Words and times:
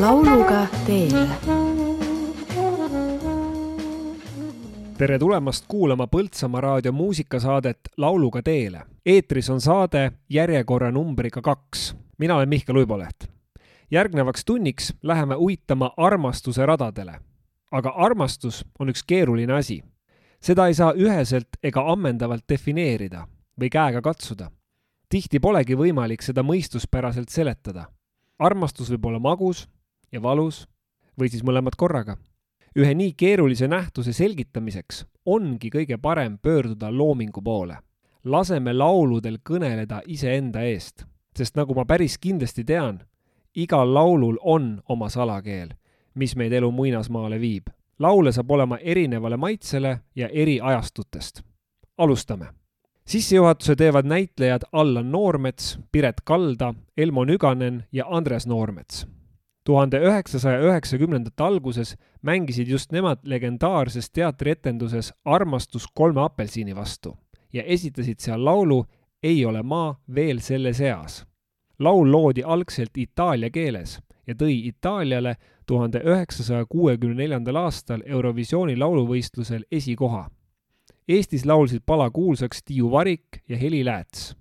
lauluga 0.00 0.66
teele. 0.86 1.28
tere 4.98 5.18
tulemast 5.18 5.64
kuulama 5.68 6.06
Põltsamaa 6.06 6.60
raadio 6.60 6.92
muusikasaadet 6.92 7.78
Lauluga 7.96 8.42
teele. 8.42 8.80
eetris 9.06 9.50
on 9.50 9.60
saade 9.60 10.12
järjekorranumbriga 10.30 11.42
kaks. 11.42 11.96
mina 12.18 12.36
olen 12.36 12.48
Mihkel 12.48 12.76
Uiboleht. 12.76 13.26
järgnevaks 13.90 14.44
tunniks 14.44 14.94
läheme 15.02 15.36
uitama 15.36 15.90
armastuse 15.96 16.66
radadele. 16.66 17.20
aga 17.70 17.88
armastus 17.88 18.66
on 18.78 18.88
üks 18.88 19.02
keeruline 19.06 19.52
asi. 19.52 19.82
seda 20.42 20.66
ei 20.66 20.74
saa 20.74 20.92
üheselt 20.92 21.48
ega 21.62 21.92
ammendavalt 21.92 22.44
defineerida 22.48 23.26
või 23.60 23.68
käega 23.70 24.00
katsuda. 24.00 24.50
tihti 25.08 25.40
polegi 25.40 25.74
võimalik 25.74 26.22
seda 26.22 26.42
mõistuspäraselt 26.42 27.28
seletada. 27.28 27.84
armastus 28.38 28.90
võib 28.90 29.06
olla 29.06 29.18
magus 29.18 29.68
ja 30.12 30.22
valus 30.22 30.66
või 31.18 31.30
siis 31.30 31.44
mõlemad 31.44 31.76
korraga. 31.76 32.16
ühe 32.78 32.94
nii 32.94 33.12
keerulise 33.12 33.68
nähtuse 33.68 34.12
selgitamiseks 34.12 35.04
ongi 35.26 35.70
kõige 35.70 35.98
parem 35.98 36.38
pöörduda 36.38 36.90
loomingu 36.92 37.42
poole. 37.42 37.76
laseme 38.24 38.72
lauludel 38.72 39.38
kõneleda 39.50 40.02
iseenda 40.06 40.62
eest, 40.62 41.04
sest 41.36 41.56
nagu 41.56 41.74
ma 41.74 41.84
päris 41.84 42.18
kindlasti 42.18 42.64
tean, 42.64 43.00
igal 43.54 43.94
laulul 43.94 44.38
on 44.42 44.82
oma 44.88 45.08
salakeel, 45.08 45.68
mis 46.14 46.36
meid 46.36 46.52
elu 46.52 46.70
muinasmaale 46.70 47.40
viib. 47.40 47.68
laule 47.98 48.32
saab 48.32 48.50
olema 48.50 48.78
erinevale 48.78 49.36
maitsele 49.36 50.00
ja 50.14 50.28
eri 50.28 50.60
ajastutest. 50.60 51.42
alustame 51.98 52.46
sissejuhatuse 53.08 53.76
teevad 53.76 54.04
näitlejad 54.04 54.62
Allan 54.72 55.12
Noormets, 55.12 55.78
Piret 55.92 56.20
Kalda, 56.24 56.74
Elmo 56.96 57.24
Nüganen 57.24 57.84
ja 57.92 58.04
Andres 58.08 58.46
Noormets 58.46 59.06
tuhande 59.68 59.98
üheksasaja 60.00 60.62
üheksakümnendate 60.64 61.42
alguses 61.44 61.90
mängisid 62.22 62.70
just 62.72 62.92
nemad 62.92 63.18
legendaarses 63.22 64.08
teatrietenduses 64.10 65.12
Armastus 65.24 65.84
kolme 65.94 66.22
apelsini 66.24 66.76
vastu 66.76 67.12
ja 67.52 67.62
esitasid 67.62 68.16
seal 68.24 68.44
laulu 68.44 68.84
Ei 69.22 69.44
ole 69.44 69.62
maa 69.62 70.00
veel 70.14 70.38
selle 70.38 70.72
seas. 70.72 71.26
laul 71.78 72.12
loodi 72.12 72.42
algselt 72.42 72.96
itaalia 72.96 73.50
keeles 73.50 73.98
ja 74.26 74.34
tõi 74.34 74.56
Itaaliale 74.68 75.36
tuhande 75.66 76.00
üheksasaja 76.04 76.64
kuuekümne 76.68 77.22
neljandal 77.22 77.56
aastal 77.56 78.02
Eurovisiooni 78.06 78.76
lauluvõistlusel 78.76 79.64
esikoha. 79.72 80.30
Eestis 81.08 81.44
laulsid 81.46 81.82
pala 81.86 82.10
kuulsaks 82.10 82.62
Tiiu 82.64 82.90
Varik 82.90 83.42
ja 83.48 83.56
Heli 83.56 83.84
Lääts. 83.84 84.36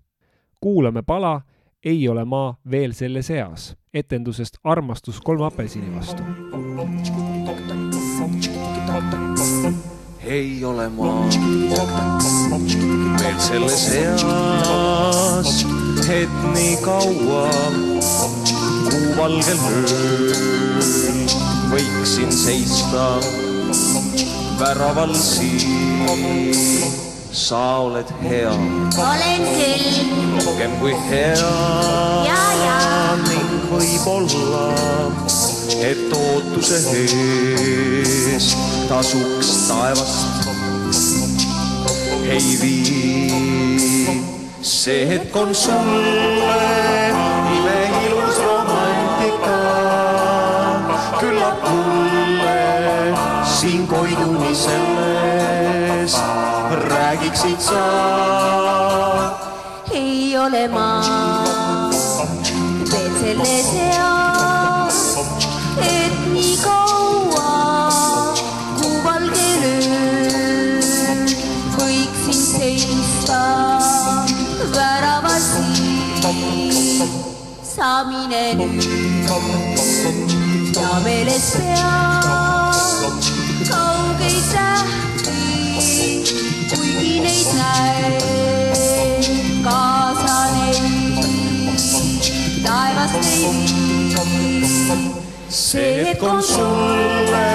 kuulame 0.62 1.02
pala 1.04 1.42
Ei 1.88 2.08
ole 2.10 2.26
maa 2.26 2.58
veel 2.72 2.92
selle 2.94 3.22
seas. 3.22 3.78
Etendusest 3.94 4.58
Armastus 4.64 5.22
kolme 5.22 5.46
apelsini 5.46 5.96
vastu. 5.96 6.24
ei 10.24 10.66
ole 10.66 10.90
maa 10.90 11.24
veel 13.20 13.40
selles 13.40 13.86
eas, 13.96 15.66
et 16.20 16.36
nii 16.54 16.76
kaua 16.84 17.48
kuuvalgel 18.90 19.66
ööl 19.72 20.36
võiksin 21.72 22.32
seista 22.44 23.10
väraval 24.60 25.16
siin 25.16 25.98
sa 27.38 27.78
oled 27.78 28.10
hea. 28.22 28.52
olen 28.98 29.44
küll. 29.58 29.86
rohkem 30.46 30.72
kui 30.80 30.94
hea. 31.10 31.52
ja, 32.26 32.42
ja. 32.64 32.78
ning 33.28 33.68
võib-olla, 33.70 34.66
et 35.86 36.18
ootuse 36.18 36.82
ees 36.98 38.50
tasuks 38.90 39.54
taevast 39.70 40.50
ei 42.26 42.58
vii. 42.62 43.42
see 44.62 45.02
hetk 45.14 45.36
on 45.38 45.56
sulle 45.56 46.97
räägiksid 57.28 57.62
sa. 57.62 57.84
ei 59.92 60.38
ole 60.38 60.68
ma 60.68 61.04
veel 62.92 63.12
selles 63.20 63.74
eas, 63.76 65.18
et 65.82 66.14
nii 66.34 66.58
kaua 66.64 67.52
kuuvalgel 68.80 69.64
ööl 69.72 71.34
võiksin 71.78 72.42
seista 72.44 73.44
väravas 74.76 75.52
siin. 76.24 77.10
sa 77.76 78.04
mine 78.08 78.54
nüüd 78.60 78.84
ja 80.76 81.00
meeles 81.04 81.52
pea 81.58 82.07
see 95.68 96.04
hetk 96.06 96.24
on 96.24 96.44
sulle 96.44 97.48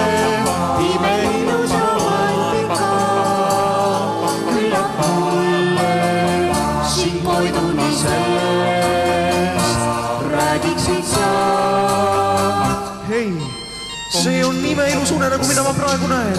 imeilus 0.95 1.71
romantika, 1.73 2.91
küllap 4.49 4.99
mulle 5.01 5.95
siin 6.95 7.17
koiduni 7.25 7.97
sellest 8.03 9.81
räägiksid 10.33 11.05
sa. 11.15 11.31
hei, 13.09 13.33
see 14.23 14.45
on 14.45 14.65
imeilus 14.65 15.11
unenägu, 15.11 15.45
mida 15.49 15.62
ma 15.62 15.62
praegu 15.93 16.09
näen. 16.09 16.37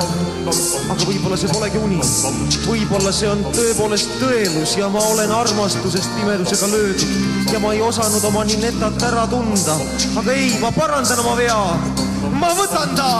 aga 0.89 1.05
võib-olla 1.05 1.37
see 1.37 1.49
polegi 1.53 1.77
uni. 1.77 1.99
võib-olla 2.65 3.11
see 3.13 3.29
on 3.29 3.43
tõepoolest 3.53 4.15
tõelus 4.17 4.73
ja 4.79 4.87
ma 4.89 5.01
olen 5.13 5.31
armastusest 5.31 6.09
pimedusega 6.17 6.69
löödud 6.71 7.51
ja 7.53 7.59
ma 7.61 7.73
ei 7.75 7.81
osanud 7.85 8.23
oma 8.25 8.43
ninetat 8.49 9.03
ära 9.05 9.27
tunda. 9.29 9.75
aga 10.17 10.31
ei, 10.33 10.57
ma 10.61 10.71
parandan 10.73 11.19
oma 11.21 11.35
vea. 11.37 11.59
ma 12.33 12.49
võtan 12.57 12.95
ta. 12.97 13.11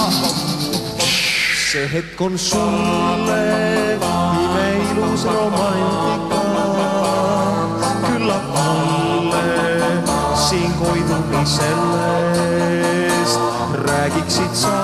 see 1.69 1.85
hetk 1.93 2.21
on 2.21 2.37
sulle 2.37 3.41
imeilus 4.41 5.27
romantika. 5.29 6.41
küllap 8.07 8.45
mulle 8.57 9.45
siin 10.47 10.73
koiduni 10.81 11.45
sellest 11.45 13.39
räägiksid 13.85 14.53
sa. 14.53 14.82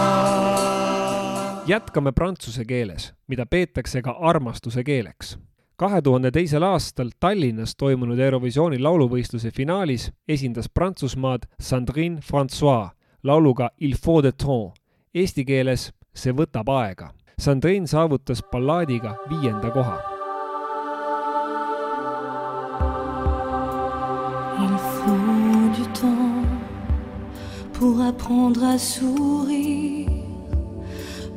Jätkame 1.69 2.11
prantsuse 2.11 2.65
keeles, 2.65 3.13
mida 3.27 3.45
peetakse 3.45 4.01
ka 4.01 4.11
armastuse 4.11 4.83
keeleks. 4.83 5.37
kahe 5.75 6.01
tuhande 6.01 6.31
teisel 6.31 6.63
aastal 6.63 7.09
Tallinnas 7.19 7.75
toimunud 7.75 8.19
Eurovisiooni 8.19 8.79
lauluvõistluse 8.79 9.51
finaalis 9.51 10.11
esindas 10.27 10.69
Prantsusmaad 10.69 11.45
Sandrine 11.59 12.21
Francois 12.21 12.89
lauluga 13.23 13.69
Il 13.79 13.95
faut 14.05 14.23
de 14.23 14.31
temps. 14.31 14.73
Eesti 15.13 15.45
keeles 15.45 15.91
See 16.19 16.33
võtab 16.35 16.67
aega. 16.73 17.13
Sandrine 17.39 17.87
saavutas 17.87 18.41
ballaadiga 18.51 19.15
viienda 19.29 19.71
koha 19.71 19.99
pour 27.79 28.01
apprendre 28.01 28.63
à 28.65 28.77
sourire, 28.77 30.18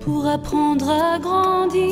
pour 0.04 0.26
apprendre 0.26 0.90
à 0.90 1.18
grandir 1.18 1.82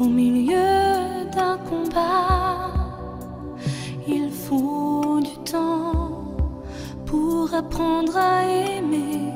au 0.00 0.06
milieu 0.06 1.26
d'un 1.34 1.56
combat. 1.58 2.72
Il 4.08 4.30
faut 4.30 5.20
du 5.20 5.36
temps 5.50 6.34
pour 7.06 7.54
apprendre 7.54 8.16
à 8.16 8.42
aimer, 8.44 9.32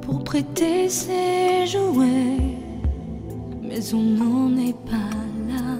pour 0.00 0.24
prêter 0.24 0.88
ses 0.88 1.66
jouets, 1.66 2.56
mais 3.62 3.94
on 3.94 4.02
n'en 4.02 4.56
est 4.56 4.78
pas 4.86 5.16
là. 5.48 5.76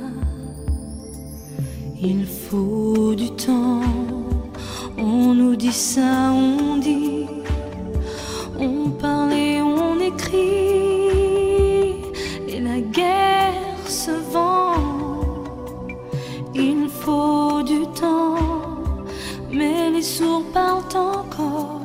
Il 2.00 2.26
faut 2.26 3.14
du 3.14 3.30
temps, 3.30 3.80
on 4.98 5.34
nous 5.34 5.56
dit 5.56 5.72
ça, 5.72 6.32
on 6.32 6.76
dit, 6.76 7.26
on 8.62 8.90
parle 8.90 9.32
et 9.32 9.60
on 9.60 9.98
écrit, 10.00 10.38
et 12.48 12.60
la 12.60 12.80
guerre 12.80 13.86
se 13.86 14.12
vend. 14.32 14.74
Il 16.54 16.88
faut 16.88 17.62
du 17.62 17.86
temps, 18.00 18.36
mais 19.50 19.90
les 19.90 20.02
sourds 20.02 20.44
parlent 20.52 20.96
encore. 20.96 21.82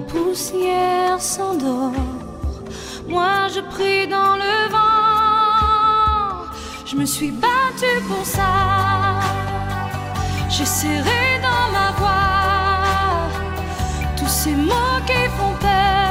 poussière 0.00 1.20
s'endort. 1.20 1.92
Moi 3.08 3.48
je 3.54 3.60
prie 3.60 4.06
dans 4.06 4.36
le 4.36 4.68
vent. 4.70 6.48
Je 6.86 6.96
me 6.96 7.04
suis 7.04 7.30
battue 7.30 8.00
pour 8.08 8.24
ça. 8.24 9.20
J'ai 10.48 10.66
serré 10.66 11.40
dans 11.40 11.66
ma 11.72 11.92
voix 11.98 12.21
ces 14.42 14.56
mots 14.56 15.00
qui 15.06 15.28
font 15.36 15.54
peur 15.60 16.01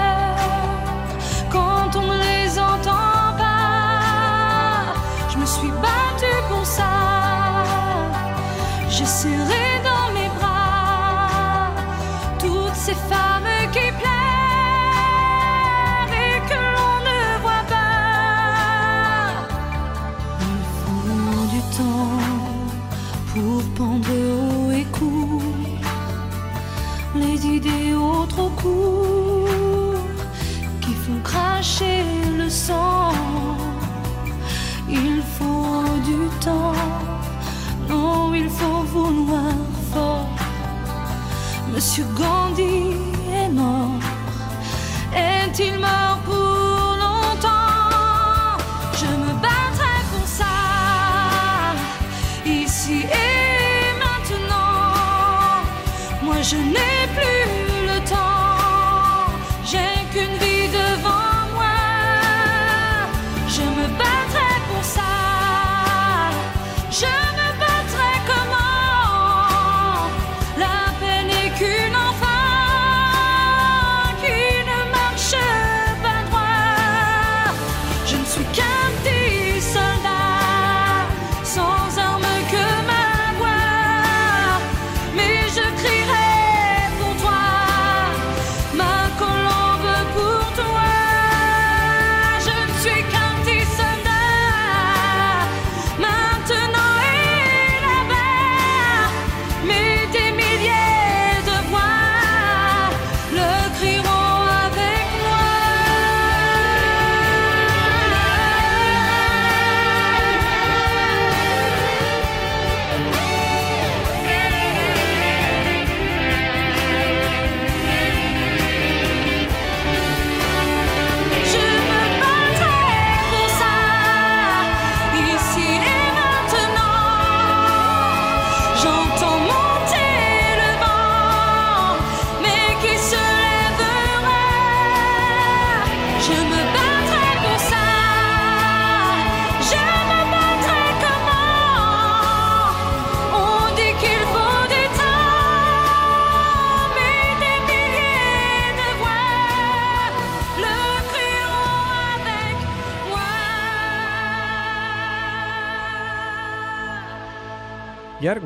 you 41.97 42.05
go 42.15 42.40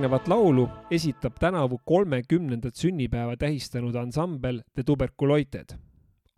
järgnevat 0.06 0.28
laulu 0.28 0.70
esitab 0.92 1.34
tänavu 1.40 1.80
kolmekümnendat 1.86 2.76
sünnipäeva 2.76 3.38
tähistanud 3.38 3.96
ansambel 3.96 4.62
The 4.74 4.84
Tuberculoited. 4.84 5.74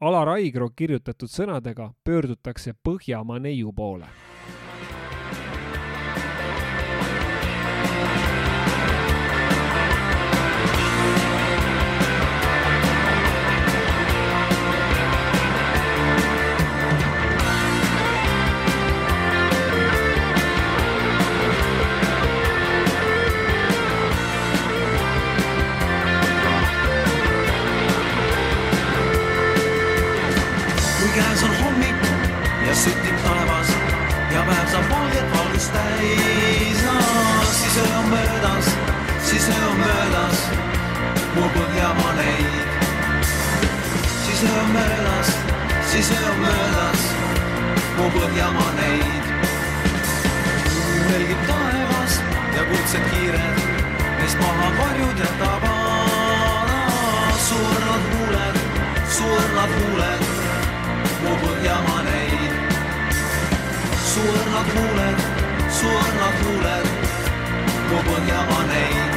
Alar 0.01 0.29
Aigro 0.29 0.69
kirjutatud 0.69 1.27
sõnadega 1.27 1.89
pöördutakse 2.03 2.73
Põhjamaa 2.83 3.39
neiu 3.43 3.73
poole 3.73 4.07
käes 31.17 31.43
on 31.43 31.55
hommik 31.63 32.01
ja 32.67 32.75
süttib 32.75 33.17
taevas 33.23 33.69
ja 34.33 34.41
päev 34.49 34.67
saab 34.71 34.89
valget 34.89 35.31
valgust 35.33 35.73
täis 35.73 36.83
no,, 36.85 36.97
siis 37.59 37.77
öö 37.77 37.97
on 37.99 38.09
möödas, 38.09 38.69
siis 39.29 39.47
öö 39.49 39.63
on 39.69 39.79
möödas 39.79 40.43
mu 41.35 41.49
Põhjamaa 41.55 42.13
neid. 42.19 42.69
siis 44.25 44.43
öö 44.43 44.61
on 44.61 44.71
möödas, 44.77 45.33
siis 45.91 46.11
öö 46.11 46.29
on 46.31 46.39
möödas 46.45 47.09
mu 47.97 48.09
Põhjamaa 48.15 48.71
neid. 48.79 49.25
helgib 51.09 51.45
taevas 51.47 52.21
ja 52.55 52.65
kuldsed 52.69 53.09
kiired, 53.11 53.61
neist 54.19 54.39
maha 54.39 54.71
varjud 54.81 55.25
jätab 55.25 55.69
aada. 55.73 57.37
suurnad 57.49 58.11
huuled, 58.13 58.61
suurnad 59.17 59.79
huuled 59.79 60.46
mu 61.23 61.31
Põhjamaa 61.41 62.01
neid. 62.07 62.53
suurnad 64.11 64.67
huuled, 64.75 65.19
suurnad 65.79 66.35
huuled 66.43 66.87
mu 67.89 67.97
Põhjamaa 68.07 68.63
neid. 68.71 69.13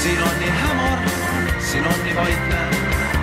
siin 0.00 0.22
on 0.28 0.36
nii 0.40 0.52
hämar, 0.60 0.98
siin 1.68 1.86
on 1.92 1.98
nii 2.04 2.16
vaikne, 2.16 2.62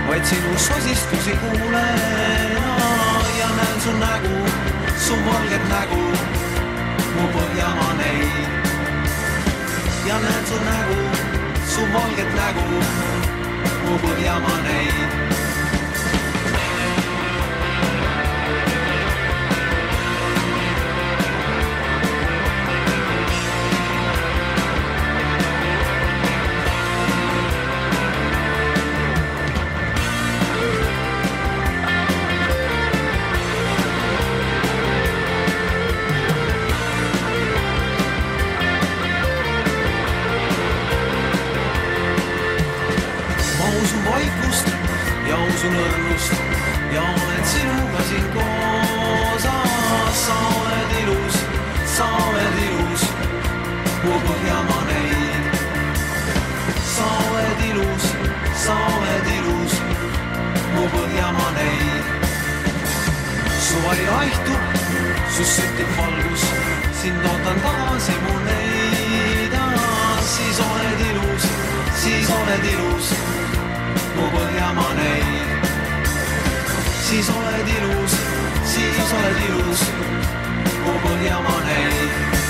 vaid 0.08 0.26
sinu 0.26 0.54
sosistusi 0.68 1.34
kuulen 1.42 2.52
ja 3.40 3.50
näen 3.58 3.82
su 3.84 3.92
nägu, 4.06 4.38
su 5.08 5.16
valget 5.26 5.66
nägu, 5.74 6.04
mu 7.16 7.28
Põhjamaa 7.36 7.94
neid. 8.02 8.50
ja 10.08 10.20
näen 10.26 10.46
su 10.50 10.58
nägu, 10.70 11.02
su 11.74 11.82
valget 11.94 12.32
nägu, 12.42 12.68
mu 13.86 14.00
Põhjamaa 14.06 14.62
neid. 14.68 15.31
kuhugi 54.02 54.48
jama 54.48 54.80
neid. 54.90 55.46
sa 56.96 57.06
oled 57.30 57.62
ilus, 57.70 58.06
sa 58.64 58.74
oled 58.94 59.28
ilus, 59.38 59.74
mu 60.74 60.84
põhjamaa 60.94 61.52
neid. 61.58 62.06
suvaline 63.68 64.12
haihtub, 64.18 64.64
sust 65.36 65.54
süttib 65.58 65.92
valgus, 65.98 66.48
sind 67.02 67.30
ootan 67.32 67.62
tagasi 67.66 68.18
mu 68.26 68.36
neid. 68.50 69.54
siis 70.34 70.60
oled 70.66 71.02
ilus, 71.12 71.46
siis 72.02 72.34
oled 72.40 72.66
ilus, 72.74 73.14
mu 74.18 74.26
põhjamaa 74.36 74.94
neid. 75.00 75.72
siis 77.08 77.30
oled 77.38 77.74
ilus, 77.78 78.20
siis 78.74 79.16
oled 79.22 79.42
ilus, 79.48 79.90
mu 80.86 81.00
põhjamaa 81.06 81.64
neid. 81.70 82.41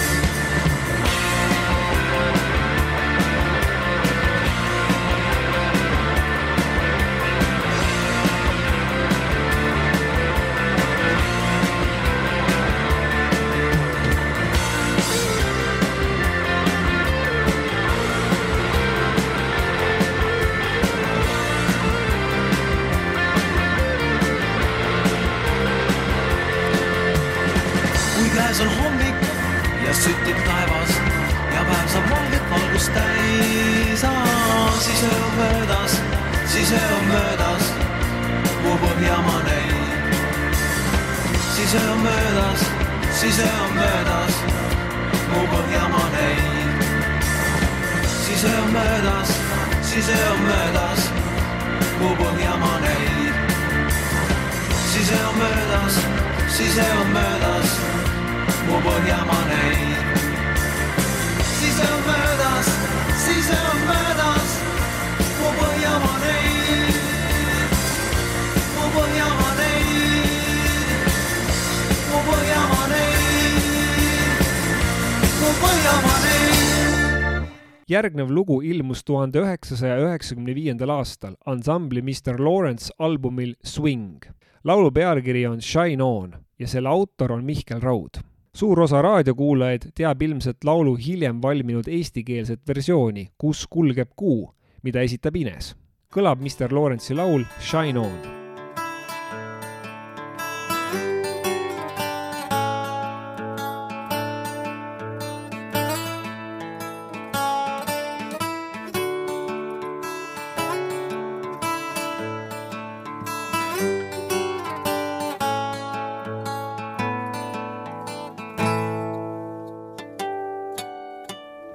järgnev 78.02 78.32
lugu 78.34 78.62
ilmus 78.66 79.04
tuhande 79.06 79.42
üheksasaja 79.44 80.00
üheksakümne 80.02 80.56
viiendal 80.58 80.90
aastal 80.96 81.36
ansambli 81.46 82.02
Mr 82.02 82.40
Lawrence 82.42 82.90
albumil 83.00 83.54
Swing. 83.64 84.26
laulu 84.64 84.92
pealkiri 84.92 85.46
on 85.48 85.62
Shine 85.62 86.04
on 86.04 86.34
ja 86.60 86.68
selle 86.68 86.90
autor 86.90 87.32
on 87.32 87.46
Mihkel 87.46 87.82
Raud 87.82 88.24
suur 88.54 88.82
osa 88.82 89.02
raadiokuulajaid 89.02 89.92
teab 89.96 90.22
ilmselt 90.22 90.64
laulu 90.64 90.96
hiljem 90.96 91.42
valminud 91.42 91.88
eestikeelset 91.88 92.66
versiooni 92.68 93.30
Kus 93.38 93.68
kulgeb 93.70 94.10
kuu, 94.16 94.50
mida 94.84 95.02
esitab 95.02 95.36
Ines. 95.36 95.76
kõlab 96.10 96.42
Mr 96.42 96.74
Lawrence'i 96.74 97.16
laul 97.16 97.46
Shine 97.60 98.00
on 98.00 98.41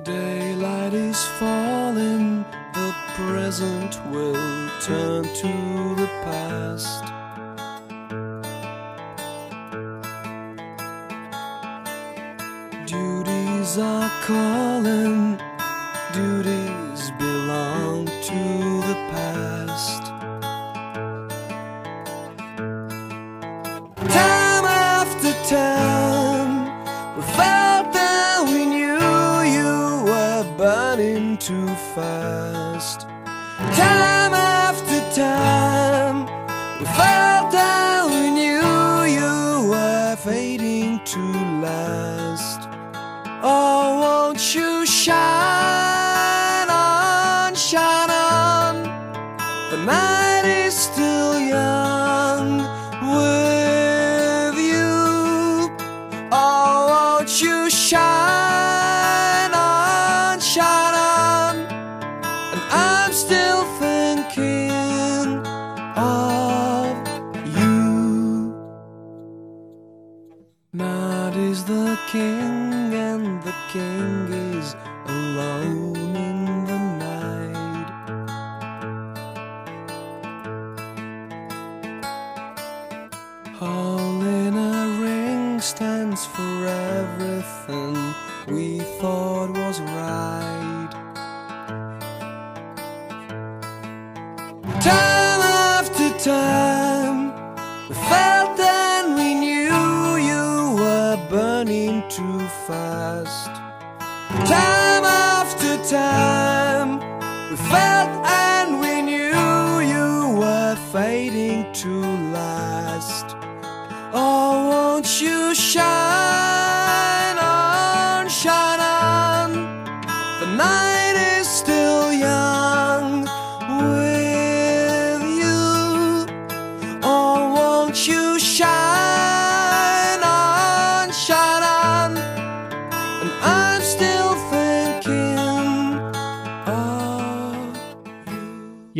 daylight 0.06 0.94
is 0.94 1.20
falling, 1.40 2.44
the 2.74 2.94
present 3.16 3.98
will 4.06 4.70
turn 4.80 5.24
to 5.24 5.52
the 6.00 6.06
past. 6.22 7.02
Duties 12.86 13.78
are 13.78 14.10
calling. 14.24 15.05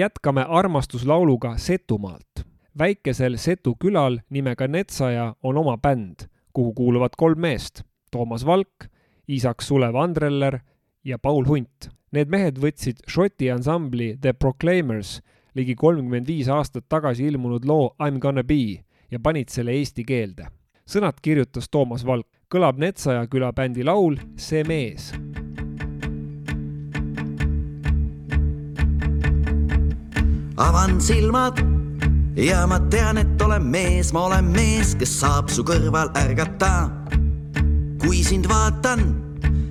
Jätkame 0.06 0.44
armastuslauluga 0.48 1.56
Setumaalt. 1.56 2.46
väikesel 2.78 3.36
Setu 3.36 3.74
külal 3.80 4.18
nimega 4.30 4.68
Netsaja 4.68 5.34
on 5.42 5.56
oma 5.56 5.76
bänd, 5.78 6.28
kuhu 6.52 6.72
kuuluvad 6.72 7.16
kolm 7.16 7.40
meest, 7.40 7.82
Toomas 8.10 8.46
Valk, 8.46 8.86
Isak 9.28 9.62
Sulev 9.62 9.96
Andreller 9.96 10.58
ja 11.04 11.18
Paul 11.18 11.44
Hunt. 11.44 11.88
Need 12.12 12.28
mehed 12.30 12.58
võtsid 12.62 13.02
Šoti 13.08 13.50
ansambli 13.50 14.16
The 14.20 14.32
Proclaimers 14.32 15.20
ligi 15.54 15.74
kolmkümmend 15.74 16.28
viis 16.28 16.48
aastat 16.48 16.86
tagasi 16.88 17.26
ilmunud 17.26 17.64
loo 17.64 17.94
I 17.98 18.10
m 18.10 18.20
gonna 18.20 18.44
be 18.44 18.84
ja 19.10 19.18
panid 19.18 19.48
selle 19.48 19.74
eesti 19.74 20.04
keelde. 20.04 20.46
sõnad 20.86 21.18
kirjutas 21.22 21.68
Toomas 21.68 22.06
Valk, 22.06 22.28
kõlab 22.54 22.78
Netsaja 22.78 23.26
küla 23.26 23.52
bändi 23.52 23.82
laul 23.82 24.20
See 24.36 24.62
mees 24.64 25.10
avan 30.56 31.00
silmad 31.00 31.58
ja 32.36 32.66
ma 32.66 32.80
tean, 32.90 33.18
et 33.18 33.42
olen 33.42 33.62
mees, 33.62 34.12
ma 34.12 34.26
olen 34.26 34.44
mees, 34.44 34.94
kes 34.98 35.12
saab 35.20 35.50
su 35.52 35.64
kõrval 35.64 36.10
ärgata. 36.16 36.90
kui 38.00 38.22
sind 38.24 38.46
vaatan, 38.48 39.00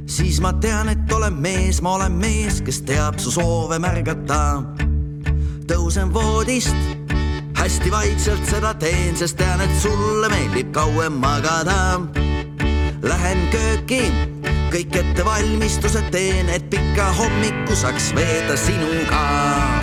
siis 0.06 0.42
ma 0.42 0.54
tean, 0.54 0.89
et 0.89 1.12
olen 1.13 1.34
mees, 1.34 1.82
ma 1.82 1.96
olen 1.96 2.12
mees, 2.12 2.62
kes 2.62 2.82
teab 2.82 3.20
su 3.20 3.32
soove 3.32 3.80
märgata. 3.80 4.63
tõusen 5.65 6.13
voodist, 6.13 6.75
hästi 7.58 7.92
vaikselt 7.92 8.46
seda 8.46 8.74
teen, 8.74 9.15
sest 9.15 9.38
tean, 9.38 9.62
et 9.62 9.82
sulle 9.82 10.30
meeldib 10.30 10.74
kauem 10.74 11.13
magada. 11.13 12.01
Lähen 13.06 13.48
kööki, 13.54 14.01
kõik 14.74 14.96
ettevalmistused 14.96 16.10
teen, 16.12 16.50
et 16.50 16.70
pika 16.70 17.12
hommiku 17.18 17.77
saaks 17.77 18.13
veeta 18.18 18.58
sinuga 18.58 19.75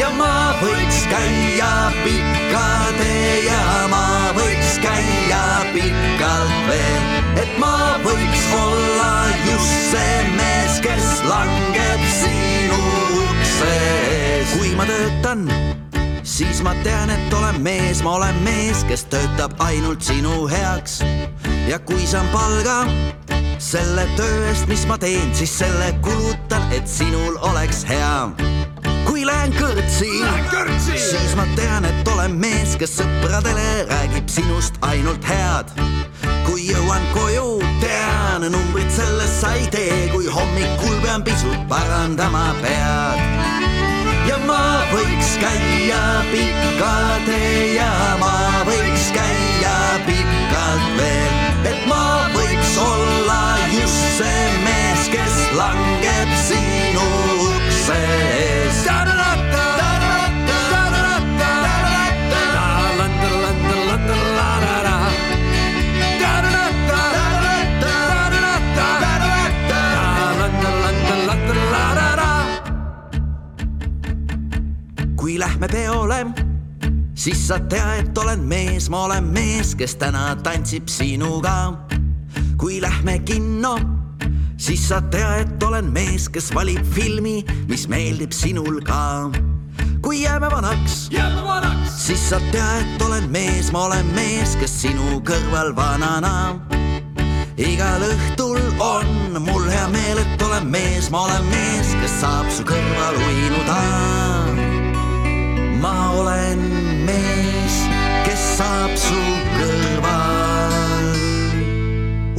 ja 0.00 0.10
ma 0.16 0.52
võiks 0.60 1.02
käia 1.10 1.70
pikka 2.04 2.64
tee 2.98 3.44
ja 3.46 3.62
ma 3.90 4.32
võiks 4.36 4.76
käia 4.82 5.42
pikalt 5.72 6.56
veel, 6.68 7.06
et 7.42 7.56
ma 7.60 7.96
võiks 8.04 8.44
olla 8.58 9.12
just 9.46 9.92
see 9.92 10.18
mees, 10.36 10.80
kes 10.84 11.08
langeb 11.28 12.04
sinu 12.18 12.80
ukse 13.22 13.72
ees. 13.72 14.56
kui 14.56 14.74
ma 14.78 14.88
töötan, 14.90 15.46
siis 16.22 16.60
ma 16.66 16.76
tean, 16.84 17.12
et 17.12 17.38
olen 17.40 17.60
mees, 17.64 18.04
ma 18.04 18.18
olen 18.20 18.42
mees, 18.44 18.84
kes 18.88 19.06
töötab 19.12 19.56
ainult 19.64 20.04
sinu 20.04 20.44
heaks. 20.50 21.00
ja 21.68 21.80
kui 21.80 22.04
saan 22.06 22.28
palga 22.34 22.82
selle 23.58 24.04
töö 24.18 24.44
eest, 24.50 24.68
mis 24.68 24.84
ma 24.86 24.98
teen, 25.00 25.32
siis 25.34 25.56
selle 25.64 25.94
kulutan, 26.04 26.68
et 26.76 26.84
sinul 26.90 27.40
oleks 27.48 27.86
hea 27.88 28.65
kui 29.06 29.24
lähen 29.26 29.52
kõrtsi, 29.56 30.08
siis 30.98 31.34
ma 31.38 31.46
tean, 31.56 31.86
et 31.86 32.08
olen 32.10 32.34
mees, 32.40 32.74
kes 32.80 32.96
sõpradele 32.98 33.86
räägib 33.90 34.28
sinust 34.30 34.78
ainult 34.86 35.24
head. 35.26 35.70
kui 36.46 36.68
jõuan 36.68 37.02
koju, 37.14 37.60
tean 37.82 38.46
numbrit 38.52 38.90
sellest 38.94 39.40
sa 39.40 39.52
ei 39.58 39.66
tee, 39.70 40.08
kui 40.12 40.26
hommikul 40.30 41.00
pean 41.02 41.24
pisut 41.26 41.58
parandama 41.70 42.54
pead. 42.62 43.22
ja 44.28 44.38
ma 44.46 44.62
võiks 44.92 45.36
käia 45.42 46.02
pikka 46.32 46.94
tee 47.26 47.74
ja 47.76 47.90
ma 48.22 48.64
võiks 48.68 49.10
käia 49.14 49.76
pikalt 50.06 50.88
veel, 50.98 51.36
et 51.72 51.86
ma 51.90 52.26
võiks 52.34 52.78
olla 52.86 53.42
just 53.74 54.02
see 54.18 54.48
mees, 54.64 55.10
kes 55.14 55.44
langeb 55.58 56.34
sinu 56.48 57.15
kui 75.36 75.40
lähme 75.40 75.68
peole, 75.68 76.26
siis 77.14 77.48
sa 77.48 77.58
tea, 77.68 77.98
et 78.00 78.18
olen 78.18 78.40
mees, 78.40 78.86
ma 78.88 79.02
olen 79.04 79.24
mees, 79.24 79.74
kes 79.76 79.98
täna 80.00 80.36
tantsib 80.40 80.88
sinuga. 80.88 81.76
kui 82.56 82.80
lähme 82.80 83.18
kinno, 83.18 83.74
siis 84.56 84.88
sa 84.88 85.00
tea, 85.00 85.34
et 85.42 85.62
olen 85.62 85.92
mees, 85.92 86.30
kes 86.32 86.48
valib 86.54 86.80
filmi, 86.94 87.44
mis 87.68 87.84
meeldib 87.88 88.32
sinul 88.32 88.80
ka. 88.80 89.30
kui 90.00 90.22
jääme 90.22 90.48
vanaks, 90.50 91.10
siis 91.84 92.30
sa 92.30 92.40
tea, 92.50 92.70
et 92.80 93.02
olen 93.02 93.28
mees, 93.28 93.72
ma 93.72 93.84
olen 93.90 94.06
mees, 94.14 94.56
kes 94.56 94.80
sinu 94.86 95.20
kõrval 95.20 95.76
vanana 95.76 96.56
igal 97.60 98.08
õhtul 98.08 98.60
on 98.80 99.40
mul 99.44 99.68
hea 99.68 99.88
meel, 99.92 100.24
et 100.24 100.48
olen 100.48 100.64
mees, 100.64 101.10
ma 101.10 101.26
olen 101.28 101.44
mees, 101.52 101.92
kes 102.00 102.20
saab 102.24 102.48
su 102.48 102.64
kõrval 102.64 103.20
uinuda. 103.28 104.45
Ma 105.80 106.12
olen 106.12 106.58
mees, 107.06 107.76
kes 108.24 108.42
saab 108.58 108.92
su 108.96 109.18
kõrval 109.56 111.10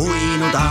uinuda. 0.07 0.69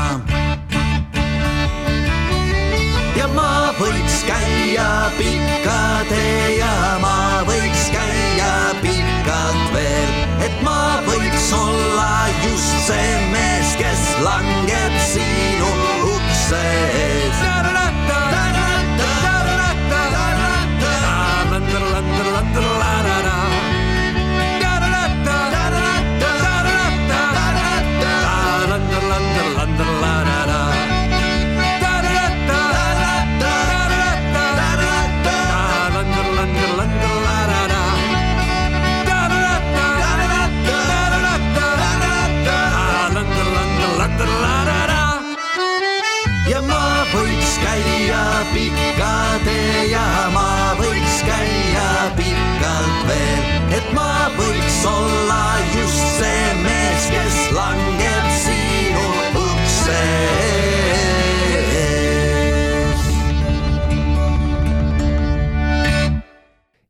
ja 3.16 3.26
ma 3.36 3.52
võiks 3.78 4.22
käia 4.26 4.90
pikka 5.18 5.80
tee 6.10 6.58
ja 6.58 6.98
ma 7.02 7.25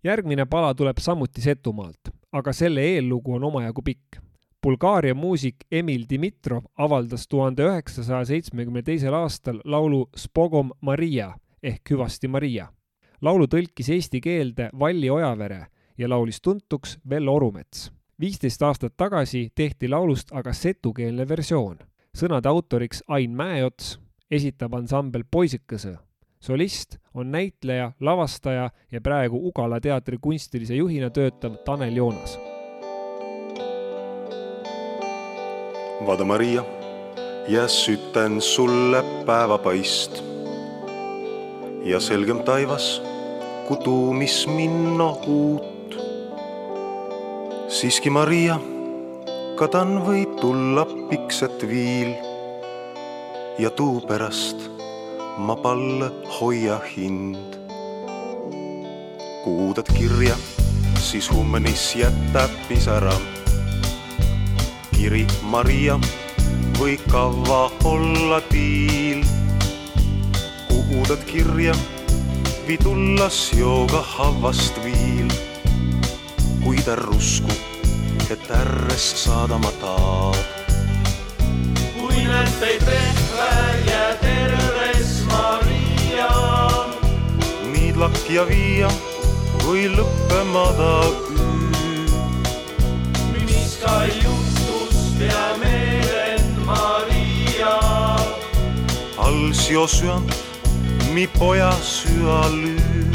järgmine 0.06 0.46
pala 0.46 0.74
tuleb 0.74 0.98
samuti 1.02 1.40
Setumaalt, 1.40 2.12
aga 2.32 2.52
selle 2.52 2.84
eellugu 2.94 3.34
on 3.34 3.44
omajagu 3.44 3.82
pikk. 3.82 4.20
Bulgaaria 4.62 5.14
muusik 5.14 5.66
Emil 5.70 6.06
Dimitrov 6.10 6.64
avaldas 6.78 7.28
tuhande 7.28 7.62
üheksasaja 7.62 8.24
seitsmekümne 8.24 8.82
teisel 8.82 9.14
aastal 9.14 9.60
laulu 9.64 10.08
Spogom 10.16 10.72
Maria 10.80 11.32
ehk 11.62 11.90
Hüvasti 11.90 12.28
Maria. 12.28 12.68
laulu 13.22 13.46
tõlkis 13.46 13.88
eesti 13.90 14.20
keelde 14.20 14.70
Valli 14.78 15.10
Ojavere 15.10 15.66
ja 15.98 16.08
laulis 16.08 16.40
tuntuks 16.40 16.98
Vello 17.10 17.34
Orumets. 17.34 17.92
viisteist 18.20 18.62
aastat 18.62 18.96
tagasi 18.96 19.50
tehti 19.54 19.88
laulust 19.88 20.32
aga 20.32 20.52
setukeelne 20.52 21.28
versioon. 21.28 21.78
sõnade 22.18 22.48
autoriks 22.48 23.02
Ain 23.08 23.30
Mäeots, 23.30 24.00
esitab 24.30 24.74
ansambel 24.74 25.24
Poisikõse 25.30 25.98
solist 26.40 26.99
on 27.14 27.31
näitleja, 27.31 27.92
lavastaja 28.01 28.70
ja 28.92 29.01
praegu 29.01 29.49
Ugala 29.49 29.81
teatri 29.81 30.18
kunstilise 30.20 30.75
juhina 30.75 31.11
töötav 31.11 31.57
Tanel 31.64 31.96
Joonas. 31.96 32.38
vaada, 36.07 36.25
Maria, 36.25 36.64
ja 37.49 37.68
süten 37.68 38.40
sulle 38.40 39.05
päevapaist 39.27 40.22
ja 41.85 42.01
selgem 42.01 42.42
taivas, 42.44 43.03
kui 43.68 43.77
tuumis 43.77 44.46
minna 44.46 45.11
uut. 45.27 45.96
siiski, 47.68 48.11
Maria, 48.11 48.61
kadan 49.59 49.99
võib 50.07 50.38
tulla 50.40 50.87
pikset 51.11 51.66
viil 51.68 52.14
ja 53.59 53.70
tuu 53.70 54.01
pärast 54.07 54.75
ma 55.37 55.57
palle 55.57 56.11
hoia 56.40 56.81
hind. 56.96 57.37
kuudad 59.44 59.87
kirja, 59.99 60.37
siis 60.99 61.31
humnis 61.33 61.96
jätab 61.96 62.51
pisara. 62.68 63.12
kiri 64.96 65.27
Maria 65.42 65.99
või 66.79 66.96
kava 67.12 67.70
olla 67.85 68.40
tiil. 68.40 69.25
kuudad 70.68 71.20
kirja, 71.27 71.75
vitullas 72.68 73.53
jooga 73.53 74.03
havast 74.03 74.81
viil. 74.85 75.29
kuid 76.64 76.88
ärr 76.88 77.09
usku, 77.11 77.53
et 78.31 78.51
ärrest 78.51 79.16
saadama 79.16 79.70
taad. 79.81 80.44
kui 82.01 82.25
näed 82.25 82.53
teid 82.61 82.83
rehve 82.88 83.25
niidlak 87.96 88.28
ja 88.28 88.42
viia 88.44 88.88
või 89.64 89.87
lõppemada 89.88 91.09
üü. 91.32 92.04
mis 93.32 93.78
ka 93.80 94.04
juhtus, 94.04 95.16
peame 95.16 96.37
Maria. 96.66 97.72
alls 99.16 99.70
jo 99.70 99.87
süant, 99.88 100.28
mi 101.14 101.26
poja 101.38 101.72
süalüü. 101.80 103.09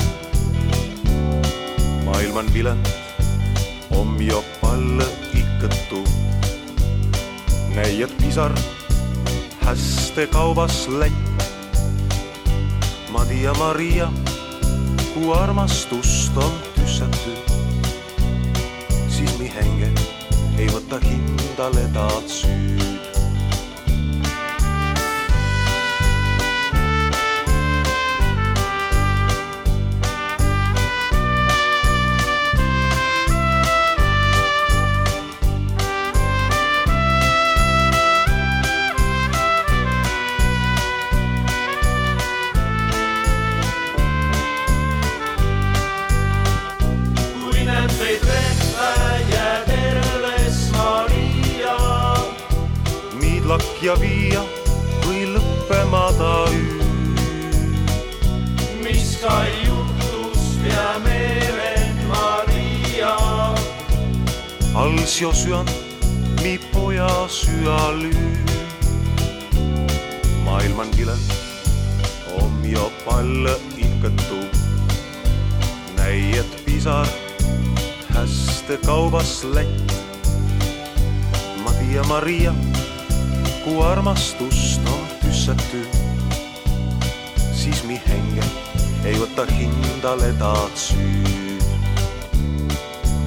maailm 2.05 2.37
on 2.37 2.53
vilend, 2.53 2.89
om 3.91 4.17
jo 4.19 4.43
palle 4.61 5.05
ikkõttu. 5.33 6.01
näiad 7.75 8.09
pisar, 8.17 8.51
häste 9.61 10.25
kaubas 10.25 10.87
lätt. 10.89 11.45
ma 13.11 13.25
tia 13.29 13.53
Maria, 13.53 14.09
kui 15.13 15.33
armastust 15.35 16.37
on 16.37 16.53
tüssatu. 16.75 17.31
siis 19.09 19.39
mi 19.39 19.51
hänge 19.55 19.91
ei 20.57 20.69
võta 20.71 20.99
hindale 21.03 21.87
taad 21.93 22.27
süüd. 22.27 22.90
Alls 65.11 65.21
jo 65.21 65.31
süant, 65.33 65.71
mi 66.41 66.59
poja 66.71 67.27
süalüü. 67.27 68.31
maailm 70.45 70.79
on 70.79 70.91
kilend, 70.91 71.31
om 72.39 72.63
jo 72.63 72.91
palle 73.05 73.55
ikkõttu. 73.75 74.39
näied 75.97 76.47
pisar, 76.65 77.07
häste 78.15 78.77
kaubas 78.85 79.43
lätt. 79.43 79.91
ma 81.63 81.71
tia 81.71 82.03
Maria, 82.07 82.53
kui 83.65 83.83
armastust 83.83 84.87
on 84.87 85.07
tüssatu. 85.21 85.83
siis 87.53 87.83
mi 87.83 87.99
hänge 88.05 88.47
ei 89.03 89.19
võta 89.19 89.43
hindale 89.51 90.31
taad 90.39 90.71
süüd. 90.75 91.67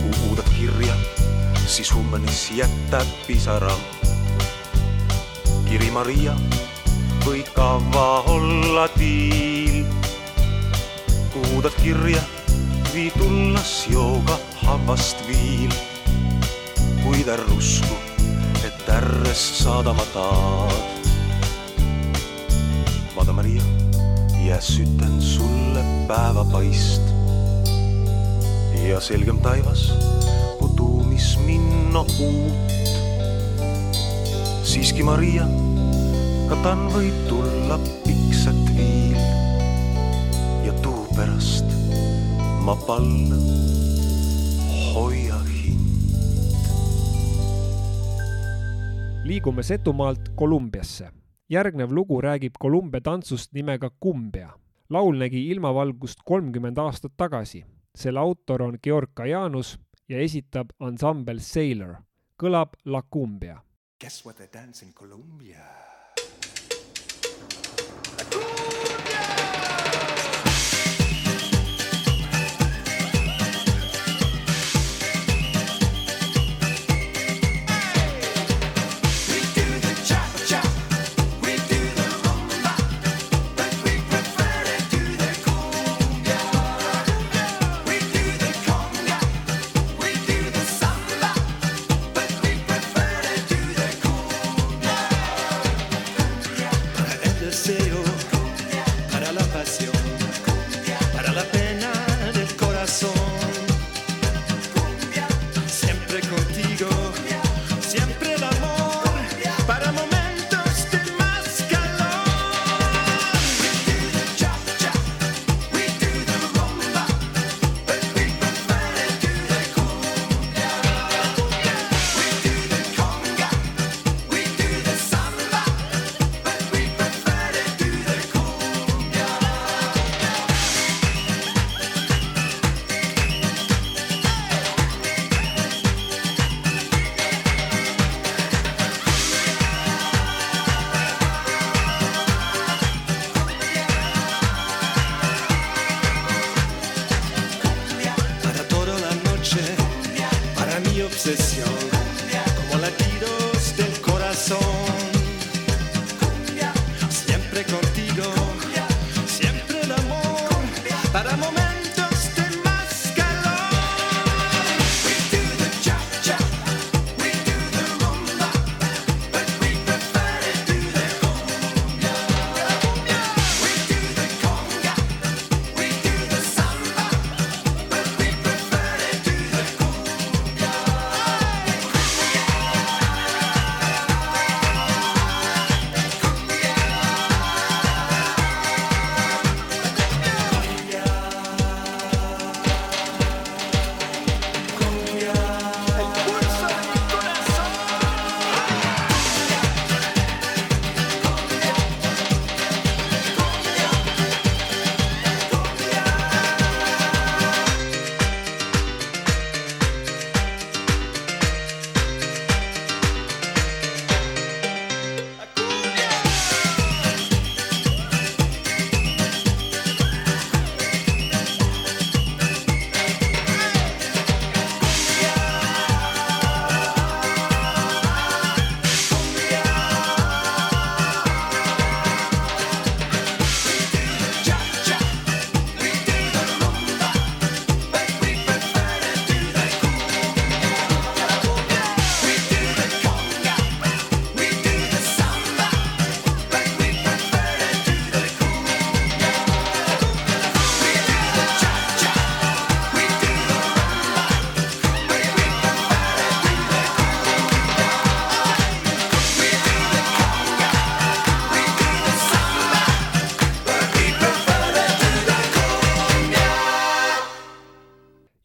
kui 0.01 0.31
uudad 0.31 0.49
kirja 0.57 1.14
siis 1.75 1.95
hummenis 1.95 2.51
jätab 2.55 3.07
pisara. 3.27 3.73
kiri 5.67 5.91
Maria 5.91 6.37
või 7.27 7.43
kava 7.55 8.23
olla 8.31 8.85
tiil. 8.95 9.83
kuudad 11.33 11.75
kirja, 11.83 12.23
vii 12.95 13.11
tullas 13.19 13.73
jooga 13.91 14.39
havast 14.63 15.27
viil. 15.27 15.75
kuid 17.03 17.27
ärr 17.27 17.43
usku, 17.59 17.99
et 18.63 18.89
ärrest 18.89 19.59
saadama 19.65 20.07
taad. 20.15 21.11
vaata 23.17 23.33
Maria, 23.33 23.63
ja 24.47 24.61
süten 24.61 25.23
sulle 25.23 25.83
päevapaist 26.07 27.03
ja 28.87 29.01
selgem 29.01 29.43
taivas 29.43 29.91
tuumis 31.15 31.39
minna 31.47 32.01
uut. 32.01 32.71
siiski 34.63 35.03
Maria, 35.03 35.47
ka 36.49 36.57
tan 36.63 36.89
võib 36.91 37.15
tulla 37.29 37.79
piksat 38.03 38.59
viil 38.75 39.19
ja 40.67 40.75
tuu 40.83 41.07
pärast 41.15 41.71
ma 42.67 42.75
pall 42.87 43.31
hoia 44.91 45.39
hind. 45.47 46.67
liigume 49.25 49.63
Setumaalt 49.63 50.35
Kolumbiasse. 50.35 51.11
järgnev 51.49 51.93
lugu 51.93 52.21
räägib 52.21 52.59
Kolumbia 52.59 53.01
tantsust 53.01 53.53
nimega 53.53 53.91
Kumbia. 54.01 54.51
laul 54.91 55.17
nägi 55.17 55.51
ilmavalgust 55.51 56.19
kolmkümmend 56.25 56.79
aastat 56.79 57.13
tagasi. 57.17 57.65
selle 57.95 58.19
autor 58.19 58.63
on 58.63 58.79
Georg 58.83 59.11
Kajanus 59.15 59.79
ja 60.09 60.19
esitab 60.21 60.75
ansambel 60.81 61.41
Sailor. 61.41 61.97
kõlab 62.37 62.75
La 62.85 63.03
Cumbia. 63.03 63.61
Guess 64.01 64.25
what 64.27 64.37
they 64.37 64.49
dance 64.53 64.85
in 64.85 64.93
Colombia? 64.93 65.63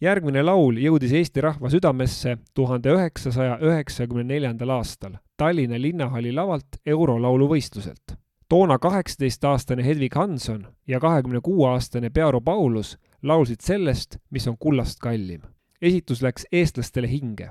Järgmine 0.09 0.41
laul 0.43 0.77
jõudis 0.81 1.13
Eesti 1.13 1.41
rahva 1.41 1.69
südamesse 1.69 2.37
tuhande 2.57 2.93
üheksasaja 2.95 3.57
üheksakümne 3.61 4.23
neljandal 4.23 4.71
aastal 4.79 5.19
Tallinna 5.37 5.77
Linnahalli 5.81 6.33
lavalt 6.35 6.79
eurolaulu 6.85 7.47
võistluselt. 7.51 8.15
toona 8.49 8.79
kaheksateistaastane 8.79 9.85
Hedvig 9.85 10.15
Hanson 10.15 10.67
ja 10.87 10.99
kahekümne 10.99 11.39
kuue 11.43 11.69
aastane 11.69 12.09
Pearo 12.09 12.41
Paulus 12.41 12.97
laulsid 13.23 13.61
sellest, 13.61 14.17
mis 14.31 14.47
on 14.47 14.57
kullast 14.57 14.99
kallim. 14.99 15.41
esitus 15.81 16.21
läks 16.21 16.45
eestlastele 16.51 17.07
hinge. 17.07 17.49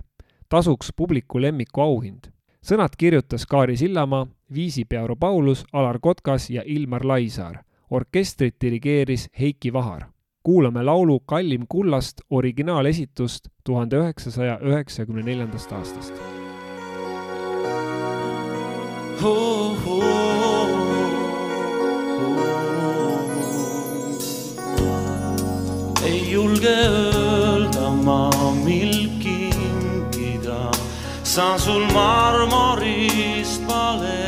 tasuks 0.49 0.93
publiku 0.97 1.41
lemmiku 1.41 1.81
auhind. 1.81 2.33
sõnad 2.63 2.97
kirjutas 2.99 3.47
Kaari 3.47 3.77
Sillamaa, 3.77 4.27
viisi 4.55 4.85
Pearo 4.85 5.17
Paulus, 5.17 5.65
Alar 5.73 5.99
Kotkas 6.01 6.51
ja 6.51 6.63
Ilmar 6.67 7.07
Laisaar. 7.07 7.59
orkestrit 7.91 8.55
dirigeeris 8.61 9.29
Heiki 9.41 9.73
Vahar 9.73 10.18
kuulame 10.49 10.83
laulu 10.83 11.21
Kallim 11.21 11.65
kullast 11.69 12.21
originaalesitust 12.31 13.49
tuhande 13.65 13.97
üheksasaja 13.97 14.59
üheksakümne 14.65 15.23
neljandast 15.23 15.73
aastast. 15.73 16.15
Oh, 19.23 19.77
oh, 19.87 20.01
oh. 20.01 20.69
ei 26.07 26.33
julge 26.33 26.77
öelda 26.87 27.91
ma, 27.91 28.31
mil 28.65 28.97
kinkida, 29.21 30.71
saan 31.25 31.61
sul 31.61 31.85
marmorist 31.93 33.69
pale 33.69 34.25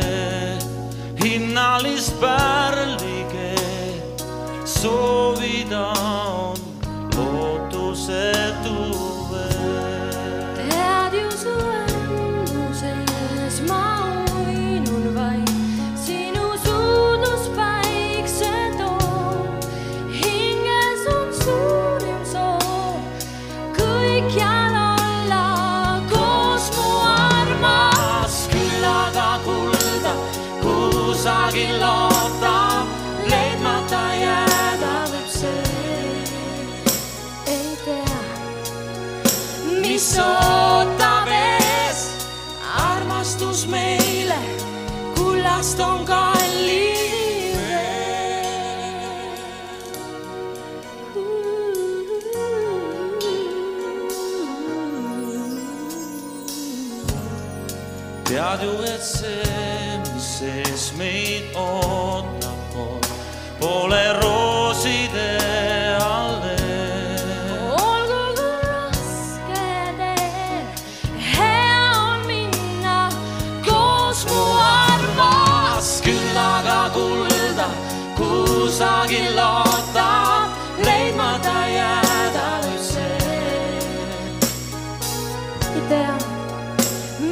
hinnalist 1.23 2.13
pärlige 2.21 3.55
soovida 4.65 6.00
mis 40.11 40.19
ootab 40.19 41.27
ees. 41.27 41.99
armastus 42.75 43.65
meile 43.67 44.39
kullast 45.15 45.79
on 45.79 46.05
kallim 46.05 47.55
veel. 47.55 49.35
tead 58.25 58.61
ju, 58.63 58.73
et 58.93 59.03
see, 59.03 59.60
kulda 76.93 77.67
kusagil 78.17 79.39
ootab, 79.39 80.55
leidmata 80.85 81.55
jääda 81.75 82.45
võib 82.65 82.85
see, 82.85 83.35
ei 85.73 85.83
tea, 85.89 86.15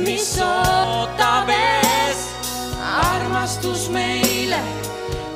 mis 0.04 0.30
ootab 0.44 1.54
ees. 1.56 2.28
armastus 3.06 3.90
meile 3.94 4.62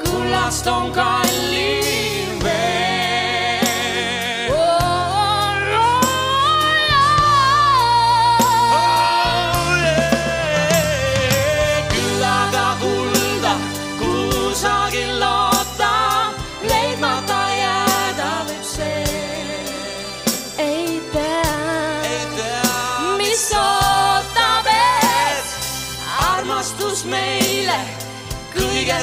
kullast 0.03 0.67
on 0.67 0.91
kallim 0.91 1.92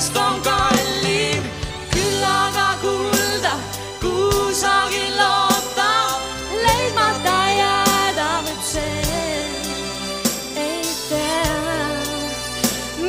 kõigest 0.01 0.17
on 0.17 0.39
kallim, 0.41 1.43
küll 1.93 2.23
aga 2.25 2.69
kulda 2.81 3.53
kusagil 4.01 5.19
ootab, 5.21 6.23
leidmata 6.57 7.35
jääda 7.53 8.29
võib 8.47 8.63
see. 8.65 9.43
ei 10.57 10.89
tea, 11.11 11.93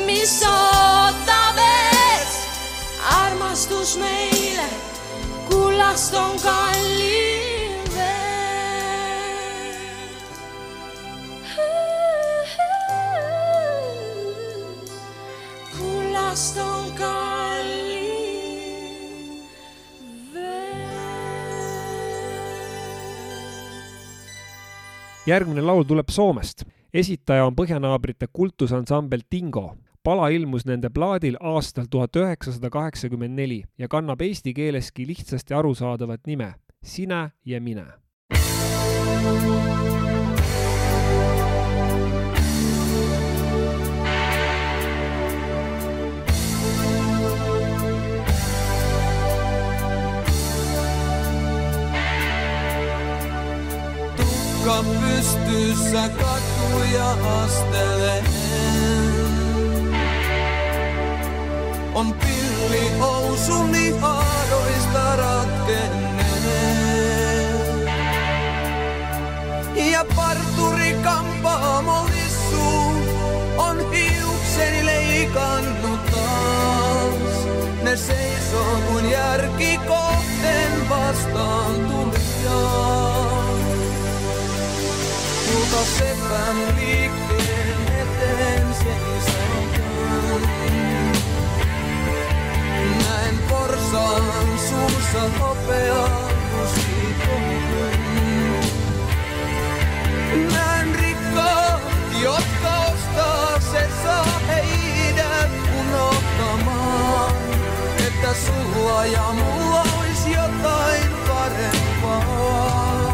mis 0.06 0.36
ootab 0.44 1.64
ees. 1.64 2.36
armastus 3.22 3.96
meile 3.96 4.68
kullast 5.48 6.14
on 6.14 6.36
kallim 6.44 7.51
järgmine 25.26 25.62
laul 25.62 25.84
tuleb 25.84 26.10
Soomest. 26.10 26.64
esitaja 26.94 27.46
on 27.46 27.56
põhjanaabrite 27.56 28.28
kultusansambel 28.34 29.22
Dingo. 29.32 29.76
pala 30.04 30.30
ilmus 30.30 30.66
nende 30.66 30.90
plaadil 30.90 31.38
aastal 31.40 31.86
tuhat 31.90 32.16
üheksasada 32.16 32.70
kaheksakümmend 32.70 33.36
neli 33.36 33.64
ja 33.78 33.88
kannab 33.88 34.22
eesti 34.22 34.54
keeleski 34.54 35.08
lihtsasti 35.08 35.54
arusaadavat 35.54 36.22
nime 36.28 36.54
Sine 36.84 37.32
ja 37.46 37.62
mine. 37.62 37.86
Tuhkab 54.72 54.86
pystyssä 55.02 56.10
katuja 56.10 57.12
astelee. 57.44 58.24
On 61.94 62.14
pilli 62.14 63.00
housuni 63.00 63.90
haaroista 64.00 65.16
ratkennee. 65.16 66.22
Ja 69.92 70.06
parturi 70.16 70.96
kampaamo 71.04 72.06
hissu 72.06 72.92
on 73.58 73.92
hiukseni 73.92 74.86
leikannut 74.86 76.06
taas. 76.06 77.48
Ne 77.84 77.98
seisoo 77.98 78.78
mun 78.90 79.12
järki 79.12 79.80
kohteen 79.88 80.90
vastaan 80.90 81.91
Kulta 85.72 85.86
sepän 85.86 86.58
liikkeen 86.76 87.82
eteen 88.02 88.68
seisotaan. 88.74 90.42
Näen 93.00 93.38
porsaan 93.50 94.60
suussa 94.70 95.40
hopeaa 95.40 96.30
musikohun. 96.52 97.96
Näen 100.54 100.96
rikkaat, 100.96 101.82
jotka 102.22 102.72
ostaa 102.94 103.60
se 103.60 103.90
saa 104.04 104.40
heidät 104.48 105.52
unohtamaan. 105.80 107.36
Että 108.08 108.34
sulla 108.46 109.06
ja 109.06 109.34
mulla 109.34 109.82
ois 110.00 110.28
jotain 110.28 111.12
parempaa. 111.28 113.11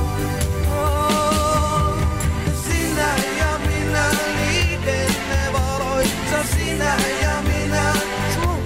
sinä 6.77 6.95
ja 7.21 7.41
minä. 7.41 7.93
Sun 8.33 8.63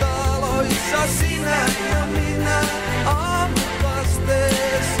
taloissa 0.00 1.06
sinä 1.18 1.66
ja 1.90 2.06
minä. 2.06 2.60
Aamukasteessa. 3.06 4.93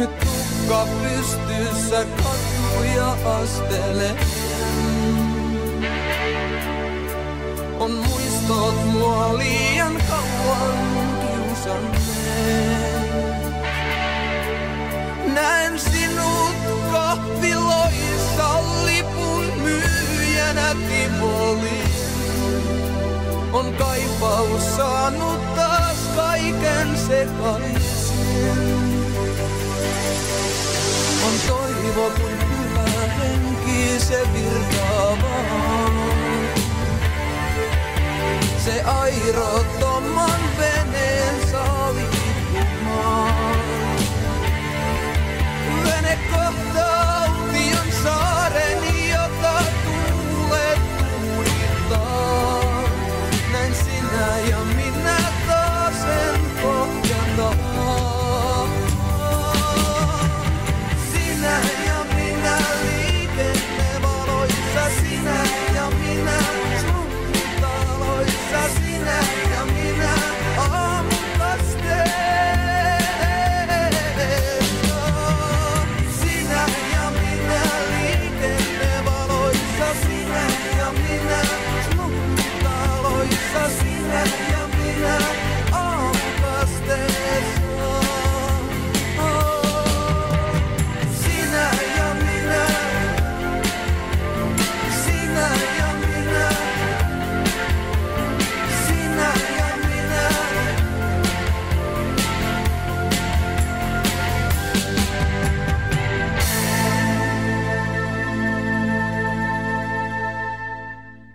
Nyt 0.00 0.18
tukka 0.20 0.86
pystyssä 1.02 2.04
katkuja 2.04 3.16
astelen. 3.40 4.16
On 7.78 7.90
muistot 7.90 8.74
mua 8.92 9.38
liian 9.38 10.02
kauan 10.08 10.74
kiusanneen. 11.20 11.90
Näen 15.34 15.78
sinut 15.78 16.56
kahviloissa 16.92 18.60
lipun 18.84 19.44
myyjänä 19.62 20.76
Tivoliin. 20.88 21.90
On 23.52 23.74
kaipaus 23.74 24.76
saanut 24.76 25.54
taas 25.54 25.98
kaiken 26.16 26.98
sekaisin. 26.98 28.79
On 31.26 31.34
toivo, 31.48 32.10
kun 32.20 32.30
hyvä 32.30 32.88
henki 33.18 34.00
se 34.04 34.20
virtaa 34.32 35.16
vaan. 35.22 35.92
Se 38.64 38.82
airottoman 38.82 40.40
veneen 40.58 41.50
saali 41.50 42.04
Vene 45.84 46.18
kohtaa 46.30 47.26
saa. 48.02 48.39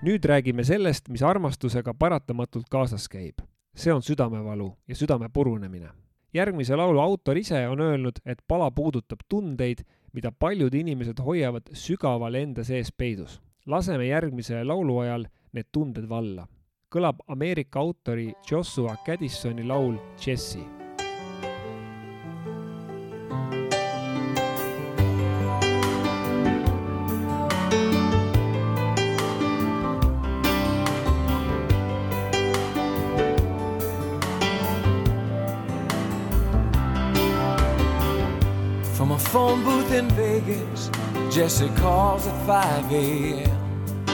Nüüd 0.05 0.25
räägime 0.25 0.63
sellest, 0.63 1.09
mis 1.09 1.23
armastusega 1.25 1.93
paratamatult 1.97 2.69
kaasas 2.69 3.07
käib. 3.09 3.41
see 3.75 3.93
on 3.93 4.01
südamevalu 4.01 4.73
ja 4.87 4.95
südame 4.95 5.29
purunemine. 5.29 5.89
järgmise 6.33 6.75
laulu 6.75 6.99
autor 6.99 7.37
ise 7.37 7.67
on 7.67 7.79
öelnud, 7.79 8.19
et 8.25 8.37
pala 8.47 8.71
puudutab 8.71 9.19
tundeid, 9.29 9.79
mida 10.13 10.31
paljud 10.31 10.73
inimesed 10.73 11.19
hoiavad 11.19 11.63
sügaval 11.73 12.35
enda 12.35 12.63
sees 12.63 12.91
peidus. 12.91 13.41
laseme 13.65 14.07
järgmise 14.07 14.63
laulu 14.63 14.99
ajal 14.99 15.25
need 15.53 15.65
tunded 15.71 16.09
valla. 16.09 16.47
kõlab 16.95 17.15
Ameerika 17.27 17.79
autori 17.79 18.33
Joshua 18.51 18.97
Caddisoni 19.05 19.63
laul 19.63 19.97
Jessie. 20.25 20.84
Phone 39.35 39.65
booth 39.65 39.91
in 39.91 40.07
Vegas, 40.11 40.89
Jesse 41.29 41.67
calls 41.75 42.25
at 42.25 42.47
5 42.47 42.89
a.m. 42.93 44.05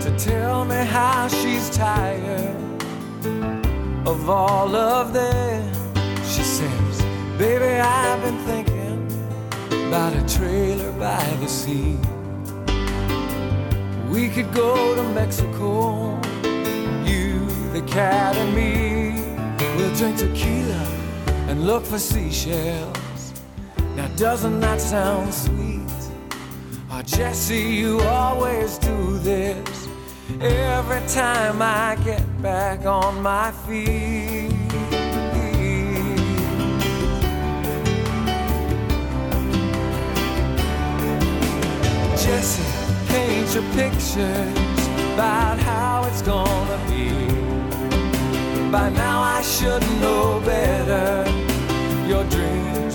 to 0.00 0.10
tell 0.18 0.64
me 0.64 0.74
how 0.74 1.28
she's 1.28 1.70
tired 1.70 2.56
of 4.04 4.28
all 4.28 4.74
of 4.74 5.12
them. 5.12 5.72
She 6.24 6.42
says, 6.42 7.00
Baby, 7.38 7.78
I've 7.78 8.20
been 8.22 8.38
thinking 8.38 9.00
about 9.86 10.14
a 10.16 10.36
trailer 10.36 10.90
by 10.98 11.24
the 11.42 11.46
sea. 11.46 11.96
We 14.10 14.30
could 14.30 14.52
go 14.52 14.96
to 14.96 15.04
Mexico, 15.10 16.18
you, 17.04 17.38
the 17.72 17.84
cat, 17.86 18.34
and 18.34 18.52
me. 18.52 19.22
We'll 19.76 19.94
drink 19.94 20.18
tequila 20.18 20.84
and 21.48 21.68
look 21.68 21.84
for 21.84 22.00
seashells. 22.00 23.09
Now, 24.00 24.08
doesn't 24.16 24.60
that 24.60 24.80
sound 24.80 25.34
sweet? 25.34 25.92
Oh, 26.90 27.02
Jesse, 27.02 27.60
you 27.60 28.00
always 28.00 28.78
do 28.78 29.18
this 29.18 29.88
every 30.40 31.06
time 31.06 31.60
I 31.60 31.98
get 32.02 32.24
back 32.40 32.86
on 32.86 33.20
my 33.20 33.52
feet. 33.52 34.56
Jesse, 42.22 42.64
paint 43.12 43.52
your 43.54 43.66
pictures 43.74 44.86
about 45.12 45.58
how 45.58 46.04
it's 46.08 46.22
gonna 46.22 46.80
be. 46.88 47.10
By 48.72 48.88
now, 48.88 49.20
I 49.20 49.42
should 49.42 49.82
know 50.00 50.40
better. 50.46 51.30
Your 52.08 52.24
dreams 52.24 52.59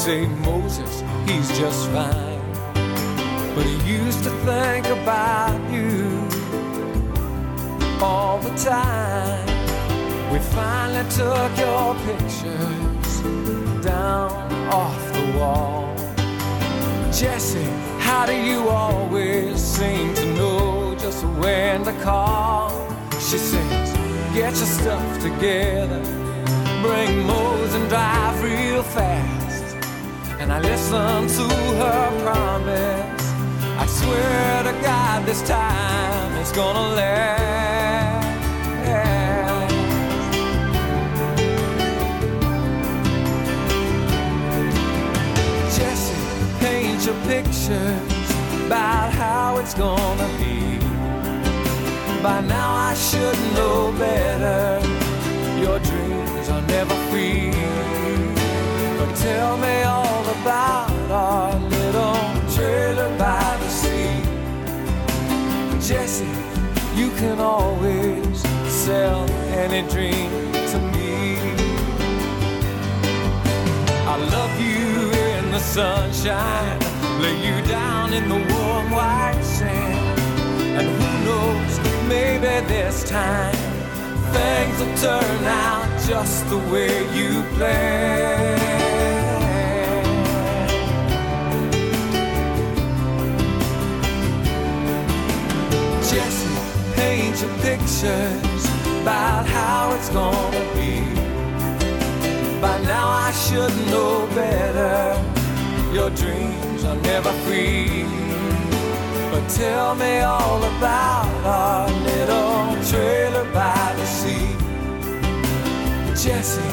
Say, 0.00 0.26
Moses, 0.26 1.02
he's 1.26 1.46
just 1.58 1.90
fine. 1.90 2.40
But 3.54 3.66
he 3.66 3.96
used 3.98 4.24
to 4.24 4.30
think 4.48 4.86
about 4.86 5.60
you 5.70 6.26
all 8.00 8.38
the 8.38 8.54
time. 8.56 9.46
We 10.32 10.38
finally 10.38 11.06
took 11.10 11.52
your 11.58 11.94
pictures 12.08 13.12
down 13.84 14.30
off 14.72 15.12
the 15.12 15.38
wall. 15.38 15.94
Jesse, 17.12 17.70
how 17.98 18.24
do 18.24 18.32
you 18.32 18.70
always 18.70 19.62
seem 19.62 20.14
to 20.14 20.24
know 20.34 20.94
just 20.98 21.22
when 21.42 21.84
to 21.84 21.92
call? 22.00 22.70
She 23.28 23.36
says, 23.36 23.92
get 24.32 24.56
your 24.56 24.72
stuff 24.80 25.20
together, 25.20 26.00
bring 26.80 27.26
Mose 27.26 27.74
and 27.74 27.86
drive 27.90 28.42
real 28.42 28.82
fast. 28.82 29.49
And 30.40 30.50
I 30.50 30.58
listen 30.58 31.28
to 31.36 31.54
her 31.82 32.22
promise. 32.24 33.24
I 33.78 33.86
swear 33.86 34.62
to 34.62 34.72
God, 34.82 35.26
this 35.26 35.42
time 35.46 36.32
it's 36.40 36.50
gonna 36.50 36.94
last. 36.94 38.10
Jesse, 45.76 46.14
paint 46.60 47.04
your 47.04 47.18
pictures 47.26 48.30
about 48.66 49.12
how 49.12 49.58
it's 49.58 49.74
gonna 49.74 50.28
be. 50.38 50.78
By 52.22 52.40
now 52.40 52.74
I 52.90 52.94
should 52.94 53.38
know 53.54 53.92
better. 53.98 54.80
Your 55.60 55.78
dreams 55.80 56.48
are 56.48 56.62
never 56.62 56.94
free. 57.10 57.50
But 58.98 59.14
tell 59.16 59.58
me 59.58 59.82
all 59.82 60.09
about 60.40 60.90
our 61.10 61.54
little 61.68 62.16
trailer 62.54 63.10
by 63.18 63.58
the 63.60 63.68
sea. 63.68 64.22
Jesse, 65.86 66.24
you 66.94 67.10
can 67.20 67.38
always 67.40 68.40
sell 68.66 69.28
any 69.64 69.86
dream 69.90 70.30
to 70.72 70.78
me. 70.94 71.36
I 74.12 74.16
love 74.36 74.54
you 74.58 75.10
in 75.28 75.50
the 75.50 75.58
sunshine, 75.58 76.78
lay 77.20 77.36
you 77.46 77.60
down 77.66 78.14
in 78.14 78.26
the 78.28 78.40
warm 78.54 78.90
white 78.92 79.42
sand. 79.42 80.20
And 80.78 80.86
who 80.88 81.10
knows, 81.26 81.72
maybe 82.08 82.66
this 82.66 83.04
time 83.08 83.54
things 84.32 84.78
will 84.80 84.96
turn 84.96 85.44
out 85.44 85.88
just 86.08 86.48
the 86.48 86.58
way 86.72 86.92
you 87.14 87.42
planned. 87.56 88.69
Jesse, 96.10 96.48
paint 96.96 97.40
your 97.40 97.56
pictures 97.58 98.64
about 99.00 99.46
how 99.46 99.94
it's 99.94 100.08
gonna 100.08 100.64
be. 100.74 101.04
By 102.60 102.80
now 102.82 103.06
I 103.08 103.30
should 103.30 103.72
know 103.86 104.26
better. 104.34 105.14
Your 105.94 106.10
dreams 106.10 106.82
are 106.82 106.96
never 106.96 107.30
free. 107.44 108.04
But 109.30 109.48
tell 109.50 109.94
me 109.94 110.18
all 110.18 110.64
about 110.64 111.30
our 111.44 111.88
little 111.88 112.74
trailer 112.90 113.44
by 113.52 113.94
the 113.96 114.06
sea. 114.06 114.56
Jesse, 116.20 116.72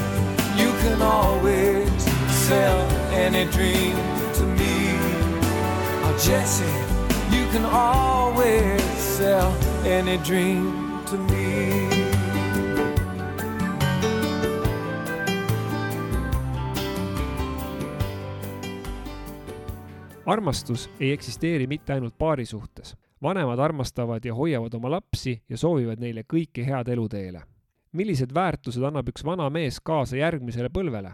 you 0.57 0.71
can 0.81 0.99
always 1.03 2.03
sell 2.47 2.79
any 3.13 3.45
dream 3.51 3.97
to 4.33 4.43
me. 4.57 4.97
Oh, 6.05 6.17
Jesse, 6.19 6.86
can 7.51 7.65
always 7.65 8.81
sell 9.17 9.51
any 9.85 10.17
dream 10.17 10.73
to 11.09 11.17
me. 11.17 11.87
armastus 20.25 20.89
ei 20.99 21.11
eksisteeri 21.11 21.67
mitte 21.67 21.93
ainult 21.93 22.17
paari 22.17 22.45
suhtes. 22.45 22.97
vanemad 23.21 23.59
armastavad 23.59 24.25
ja 24.25 24.35
hoiavad 24.35 24.73
oma 24.73 24.91
lapsi 24.91 25.41
ja 25.49 25.57
soovivad 25.57 25.99
neile 25.99 26.23
kõike 26.33 26.65
head 26.65 26.87
eluteele. 26.87 27.41
millised 27.91 28.33
väärtused 28.33 28.83
annab 28.83 29.07
üks 29.09 29.25
vana 29.25 29.49
mees 29.49 29.79
kaasa 29.79 30.17
järgmisele 30.17 30.69
põlvele? 30.69 31.11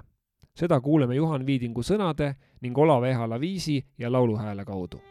seda 0.56 0.82
kuuleme 0.82 1.16
Juhan 1.16 1.46
Viidingu 1.46 1.82
sõnade 1.82 2.36
ning 2.62 2.78
Olav 2.78 3.04
Ehala 3.04 3.40
viisi 3.40 3.86
ja 3.98 4.12
lauluhääle 4.12 4.66
kaudu 4.66 5.02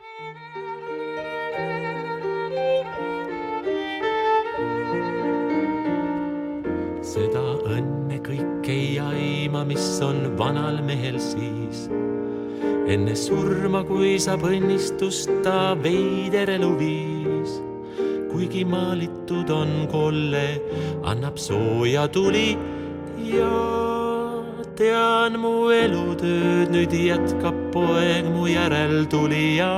seda 7.03 7.43
õnne 7.67 8.21
kõik 8.23 8.69
ei 8.71 8.95
aima, 9.03 9.65
mis 9.67 9.85
on 10.07 10.37
vanal 10.39 10.79
mehel 10.87 11.19
siis. 11.23 11.89
enne 12.93 13.15
surma, 13.17 13.83
kui 13.87 14.19
saab 14.23 14.45
õnnistust 14.47 15.31
ta 15.43 15.75
veider 15.83 16.51
eluviis. 16.59 17.59
kuigi 18.31 18.65
maalitud 18.65 19.51
on 19.51 19.89
kolle, 19.91 20.47
annab 21.03 21.37
sooja 21.37 22.07
tuli 22.09 22.57
ja 23.19 23.51
tean 24.79 25.37
mu 25.43 25.69
elutööd 25.75 26.73
nüüd 26.73 26.95
jätkab 26.97 27.59
poeg 27.75 28.31
mu 28.31 28.47
järeltulija 28.47 29.73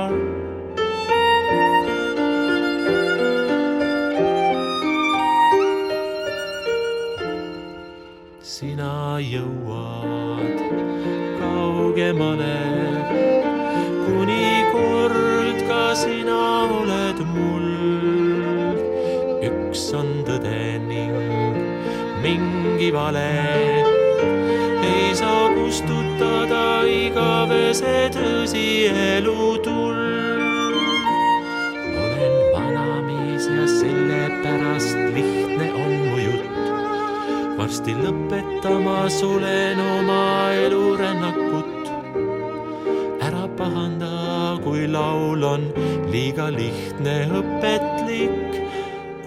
liiga 46.35 46.51
lihtne 46.51 47.29
õpetlik. 47.31 48.55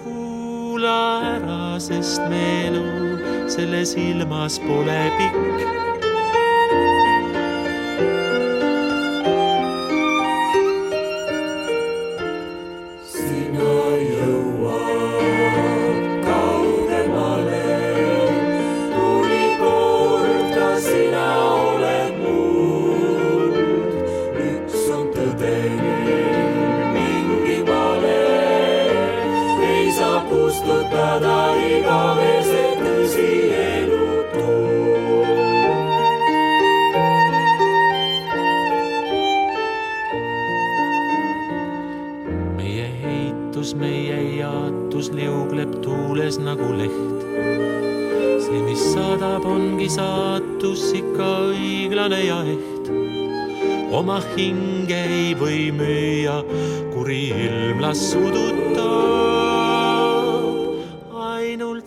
kuula 0.03 1.21
ära, 1.25 1.79
sest 1.81 2.21
me 2.29 2.43
elu 2.67 3.49
selles 3.49 3.95
ilmas 3.97 4.59
pole 4.59 5.01
pikk 5.17 5.48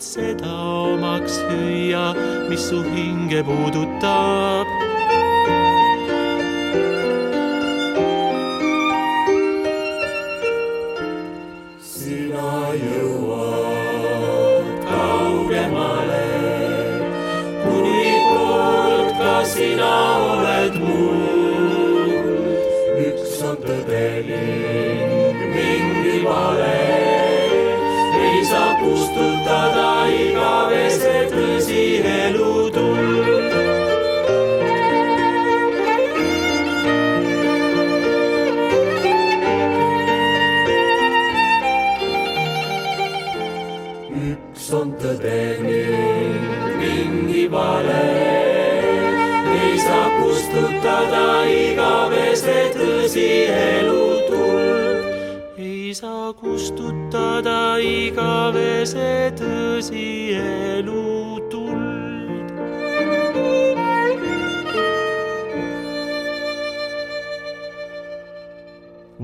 seda 0.02 0.52
omaks 0.92 1.38
hüüa, 1.48 2.06
mis 2.50 2.68
su 2.68 2.82
hinge 2.94 3.42
puudutab 3.46 4.91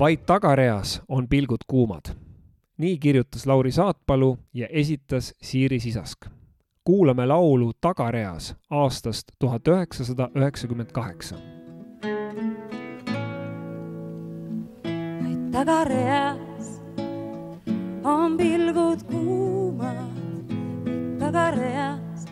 vaid 0.09 0.25
tagareas 0.25 1.01
on 1.07 1.27
pilgud 1.27 1.57
kuumad. 1.67 2.01
nii 2.77 2.97
kirjutas 2.97 3.47
Lauri 3.47 3.71
Saatpalu 3.71 4.37
ja 4.53 4.67
esitas 4.69 5.33
Siiri 5.41 5.79
Sisask. 5.79 6.17
kuulame 6.83 7.25
laulu 7.25 7.71
Tagareas 7.81 8.55
aastast 8.69 9.23
tuhat 9.39 9.67
üheksasada 9.67 10.29
üheksakümmend 10.35 10.91
kaheksa. 10.91 11.35
vaid 15.23 15.51
tagareas 15.51 16.81
on 18.03 18.37
pilgud 18.37 19.03
kuumad, 19.11 20.49
tagareas 21.19 22.25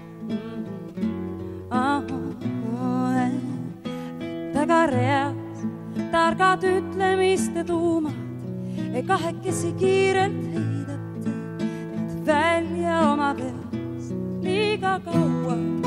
oh, 1.71 2.03
oh, 2.81 3.17
eh. 3.17 3.31
tagareas 4.53 5.46
targad 6.11 6.63
ütlemiste 6.63 7.63
tuumad 7.65 8.27
kahekesi 9.07 9.73
kiirelt 9.79 10.39
heidate 10.53 11.33
end 11.97 12.27
välja 12.27 12.99
oma 13.13 13.33
peast 13.37 14.13
liiga 14.43 14.99
kaua. 15.05 15.86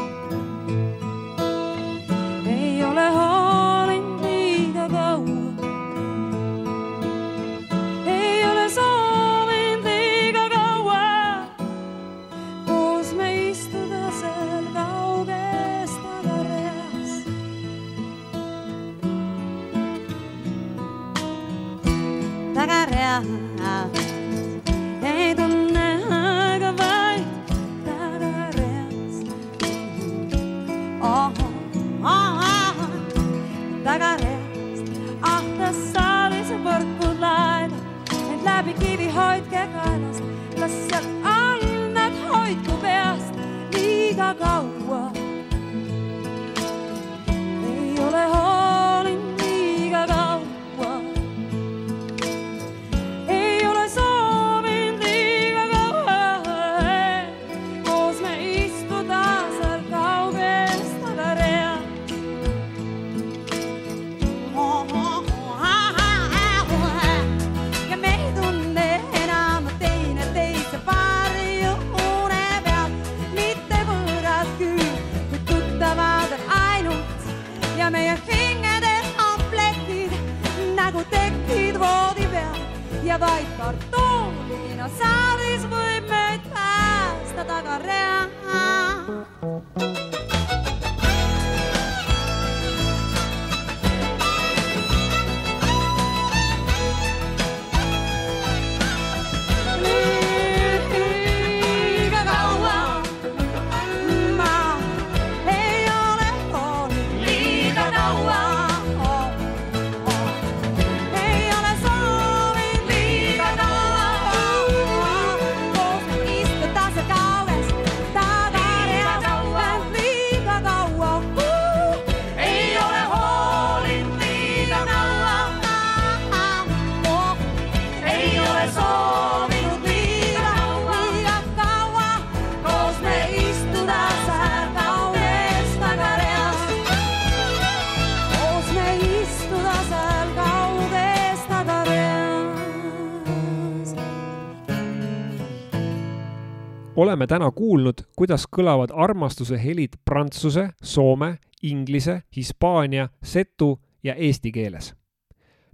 Oleme 147.00 147.26
täna 147.26 147.50
kuulnud, 147.50 148.02
kuidas 148.16 148.44
kõlavad 148.56 148.92
armastuse 148.92 149.56
helid 149.62 149.96
prantsuse, 150.04 150.68
soome, 150.82 151.38
inglise, 151.62 152.22
hispaania, 152.36 153.08
setu 153.22 153.78
ja 154.04 154.14
eesti 154.14 154.52
keeles. 154.52 154.94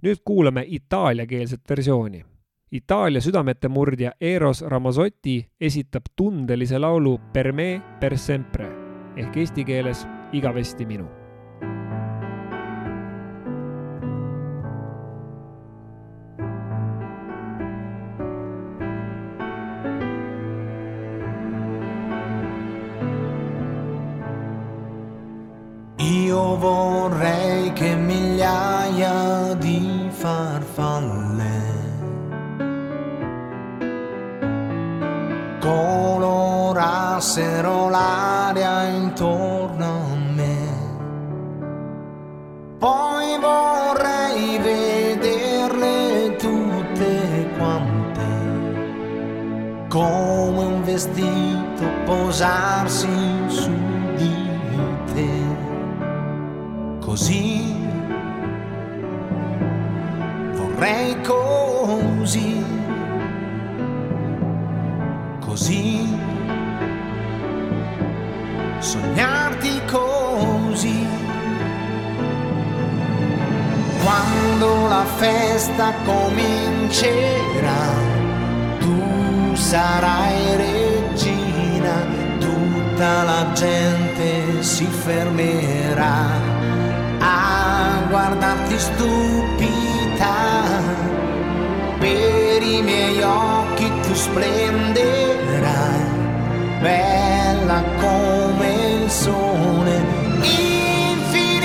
nüüd 0.03 0.21
kuulame 0.25 0.63
itaaliakeelset 0.67 1.61
versiooni. 1.69 2.25
Itaalia 2.71 3.21
südametemurdja 3.21 4.11
Eros 4.21 4.61
Ramazzotti 4.61 5.47
esitab 5.61 6.03
tundelise 6.15 6.79
laulu 6.79 7.19
Per 7.33 7.51
me 7.51 7.81
per 7.99 8.17
sempre 8.17 8.67
ehk 9.17 9.37
eesti 9.37 9.63
keeles 9.63 10.07
igavesti 10.31 10.85
minu 10.85 11.26
Io 26.27 26.57
vorrei 26.57 27.71
che 27.71 27.95
migliaia 27.95 29.53
di 29.53 30.09
farfalle 30.11 31.61
colorassero 35.61 37.87
l'aria 37.87 38.87
intorno 38.87 39.85
a 39.85 40.15
me. 40.35 40.57
Poi 42.77 43.39
vorrei 43.39 44.57
vederle 44.57 46.35
tutte 46.35 47.49
quante 47.57 48.27
come 49.87 50.59
un 50.59 50.83
vestito 50.83 51.85
posarsi 52.03 53.07
su 53.47 53.86
Così. 57.17 57.75
Vorrei 60.53 61.19
così, 61.21 62.63
così. 65.39 66.15
Sognarti 68.77 69.81
così. 69.87 71.07
Quando 74.03 74.87
la 74.87 75.05
festa 75.15 75.93
comincerà, 76.05 77.81
tu 78.77 79.55
sarai 79.55 80.55
regina, 80.55 81.95
tutta 82.37 83.23
la 83.23 83.51
gente 83.53 84.61
si 84.61 84.85
fermerà 84.85 86.47
guardarti 88.17 88.79
stupita 88.79 90.35
per 91.99 92.63
i 92.63 92.81
miei 92.81 93.21
splenderai, 94.15 96.01
bella 96.81 97.83
come 97.99 98.69
il 99.01 99.07
sole, 99.07 100.01
infiniti 100.41 101.59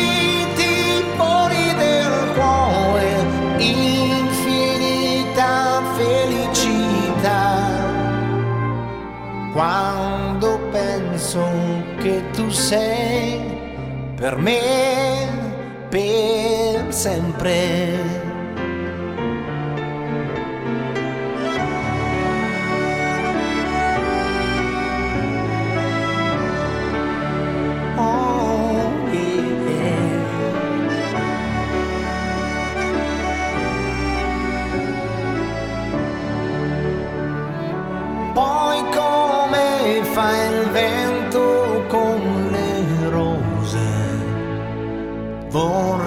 pori 1.16 1.74
del 1.84 2.32
cuore, 2.34 3.24
infinita 3.56 4.60
felicità. 5.96 7.40
Quando 9.54 10.58
penso 10.70 11.42
che 12.02 12.22
tu 12.32 12.50
sei 12.50 13.40
per 14.16 14.36
me 14.36 15.22
per 15.92 16.41
sempre. 17.02 18.21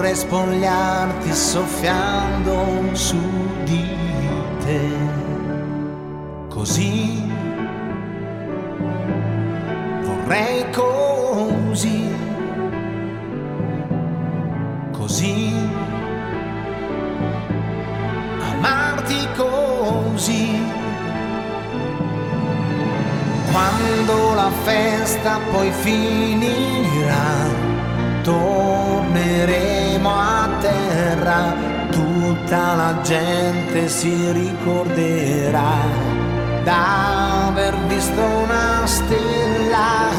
Vorrei 0.06 0.14
spogliarti 0.14 1.34
soffiando 1.34 2.64
su 2.92 3.18
di 3.64 3.84
te. 4.64 4.88
Così 6.48 7.24
vorrei 10.02 10.64
così, 10.70 12.08
così 14.92 15.52
amarti 18.52 19.28
così. 19.34 20.62
Quando 23.50 24.34
la 24.34 24.50
festa 24.62 25.40
poi 25.50 25.70
finirà, 25.72 27.48
torneremo 28.26 30.10
a 30.10 30.48
terra, 30.58 31.54
tutta 31.92 32.74
la 32.74 33.00
gente 33.02 33.88
si 33.88 34.32
ricorderà 34.32 35.76
d'aver 36.64 37.76
visto 37.86 38.20
una 38.20 38.84
stella. 38.84 40.10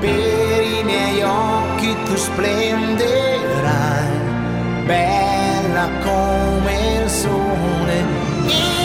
Per 0.00 0.62
i 0.78 0.82
miei 0.82 1.22
occhi 1.22 1.96
tu 2.04 2.16
splenderai, 2.16 4.08
bella 4.84 5.88
come 6.02 7.00
il 7.00 7.08
sole. 7.08 8.81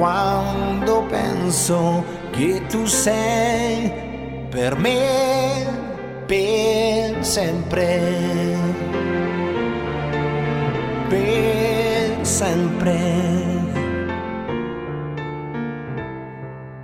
Quando 0.00 1.04
penso 1.10 2.02
che 2.32 2.62
tu 2.70 2.86
sei 2.86 3.92
per 4.48 4.78
me 4.78 5.66
per 6.26 7.22
sempre. 7.22 8.56
Per 11.10 12.24
sempre. 12.24 12.98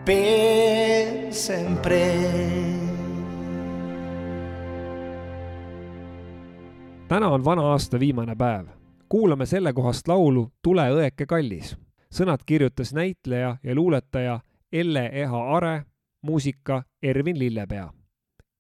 Per 0.05 1.33
sempre. 1.33 2.03
täna 7.07 7.31
on 7.31 7.41
vana 7.41 7.63
aasta 7.63 7.97
viimane 7.97 8.37
päev. 8.37 8.67
kuulame 9.09 9.47
sellekohast 9.47 10.07
laulu 10.09 10.51
Tule 10.61 10.91
õeke 10.91 11.25
kallis. 11.25 11.86
Sõnad 12.13 12.45
kirjutas 12.47 12.95
näitleja 12.95 13.57
ja 13.63 13.75
luuletaja 13.75 14.41
Elle 14.73 15.11
Eha 15.13 15.57
Are, 15.57 15.85
muusika 16.23 16.83
Ervin 17.03 17.39
Lillepea. 17.39 17.93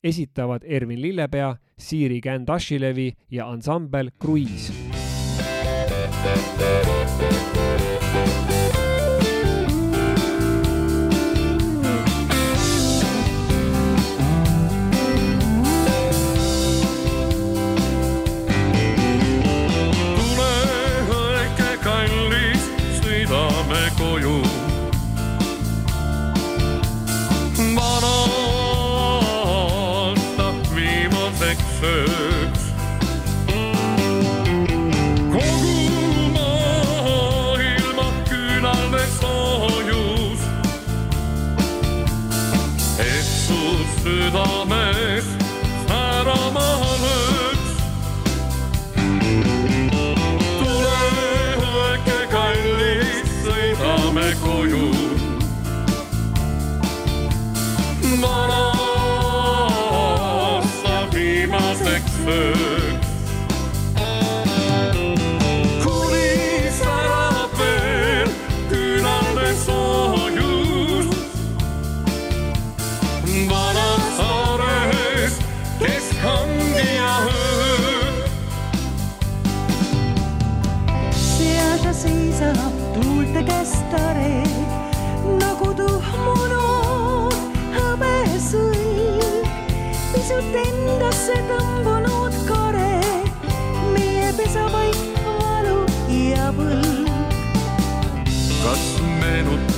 esitavad 0.05 0.63
Ervin 0.65 1.03
Lillepea, 1.03 1.57
Siiri 1.79 2.21
Känd-Ashilevi 2.21 3.13
ja 3.31 3.51
ansambel 3.51 4.11
Kruiis. 4.19 4.73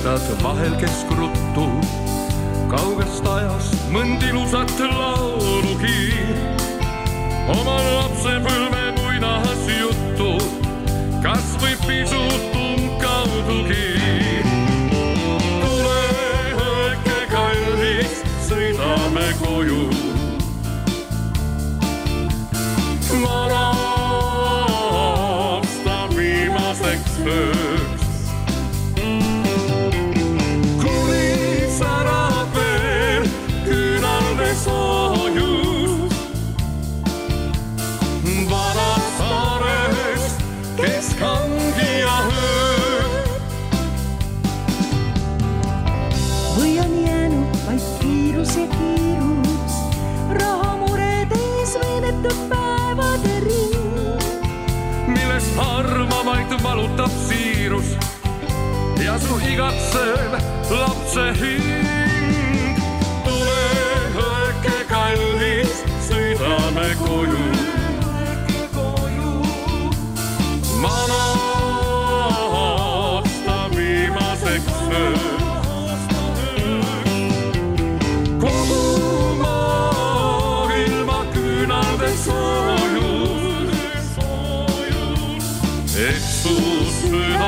Meenutad 0.09 0.43
vahel 0.43 0.73
keskruttu 0.81 1.65
kaugest 2.71 3.25
ajast 3.29 3.75
mõnd 3.93 4.23
ilusat 4.25 4.71
laulugi? 4.81 6.17
oma 7.53 7.75
lapsepõlve 7.77 8.81
muinasjuttu, 8.97 10.31
kas 11.21 11.53
või 11.61 11.77
pisut 11.85 12.57
umbkaudugi? 12.57 13.85
tule 15.61 16.01
õeke 16.65 17.21
kallis, 17.35 18.21
sõidame 18.49 19.29
koju. 19.43 19.88
see 48.49 48.67
kiirus, 48.67 49.73
rahamuredes 50.41 51.73
veedetud 51.81 52.39
päevade 52.49 53.35
ring. 53.45 54.23
millest 55.07 55.59
armavaid 55.65 56.55
valutab 56.63 57.13
siirus 57.27 57.93
ja 59.05 59.19
su 59.19 59.37
igatsev 59.51 60.37
lapse 60.69 61.27
hing. 61.41 62.81
tule 63.27 63.61
õeke 64.25 64.77
kallis, 64.89 65.83
sõidame 66.09 66.89
koju. 67.03 67.45
mama. 70.81 71.25
viimaseks 73.75 74.79
ööks. 74.89 75.38
Christmas. 87.09 87.38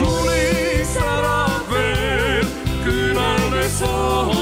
kuni 0.00 0.46
särab 0.94 1.64
veel 1.70 2.46
küünalde 2.84 3.64
soojus. 3.78 4.39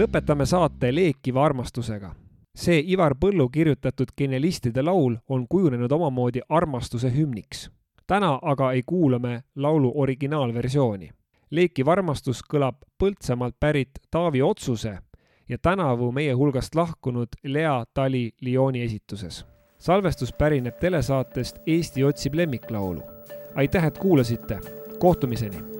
Lõpetame 0.00 0.46
saate 0.46 0.94
leekiva 0.94 1.44
armastusega. 1.44 2.14
see 2.56 2.82
Ivar 2.92 3.14
Põllu 3.14 3.48
kirjutatud 3.48 4.08
genialistide 4.18 4.82
laul 4.82 5.16
on 5.28 5.46
kujunenud 5.48 5.92
omamoodi 5.92 6.40
armastuse 6.48 7.12
hümniks. 7.16 7.70
täna 8.06 8.38
aga 8.42 8.72
ei 8.72 8.82
kuula 8.86 9.18
me 9.18 9.42
laulu 9.56 9.92
originaalversiooni. 9.94 11.10
leekiv 11.50 11.88
armastus 11.88 12.42
kõlab 12.52 12.76
Põltsamaalt 12.98 13.56
pärit 13.60 13.90
Taavi 14.10 14.42
Otsuse 14.42 14.98
ja 15.48 15.58
tänavu 15.58 16.12
meie 16.12 16.32
hulgast 16.32 16.74
lahkunud 16.74 17.28
Lea 17.44 17.84
Tali 17.94 18.32
Lyoni 18.40 18.82
esituses. 18.82 19.46
salvestus 19.78 20.32
pärineb 20.32 20.78
telesaatest 20.80 21.58
Eesti 21.66 22.04
otsib 22.04 22.34
lemmiklaulu. 22.34 23.02
aitäh, 23.54 23.84
et 23.84 23.98
kuulasite, 23.98 24.60
kohtumiseni 24.98 25.79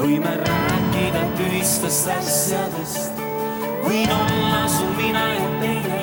võime 0.00 0.32
rääkida 0.40 1.22
tühistest 1.36 2.08
asjadest, 2.08 3.18
võin 3.84 4.12
olla 4.14 4.62
su 4.72 4.86
mina 4.96 5.24
ja 5.34 5.48
teine. 5.60 6.02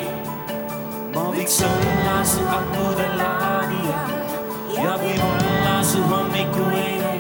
ma 1.16 1.24
võiks 1.34 1.58
olla 1.66 2.18
su 2.30 2.44
akude 2.58 3.08
laadija 3.18 4.02
ja 4.76 4.94
võib-olla 5.02 5.78
su 5.92 6.04
hommikueine 6.12 7.14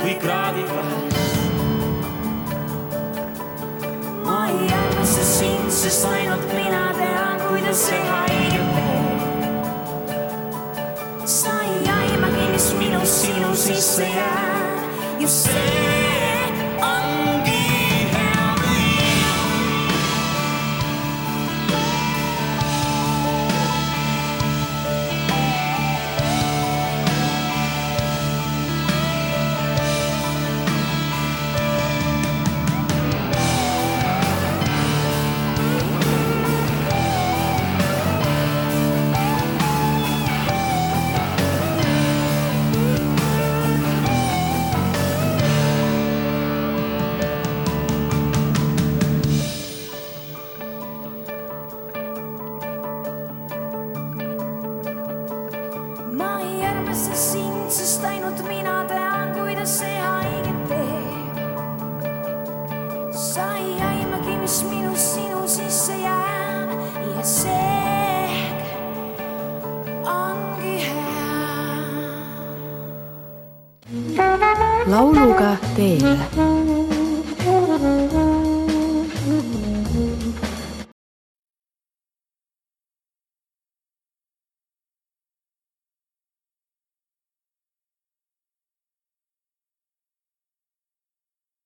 või 0.00 0.14
kraadiklaas. 0.22 1.20
ma 4.24 4.38
ei 4.54 4.70
armasta 4.78 5.24
sind, 5.34 5.68
sest 5.82 6.08
ainult 6.08 6.48
mina 6.56 6.84
tean, 6.96 7.44
kuidas 7.50 7.78
see 7.90 8.00
haiget 8.08 8.68
teeb. 8.78 10.08
sa 11.36 11.52
ei 11.66 11.84
aimagi, 11.98 12.48
mis 12.56 12.72
minust 12.80 13.20
sinu 13.26 13.52
sisse 13.66 14.08
jääb, 14.16 15.20
just 15.20 15.44
see 15.44 16.11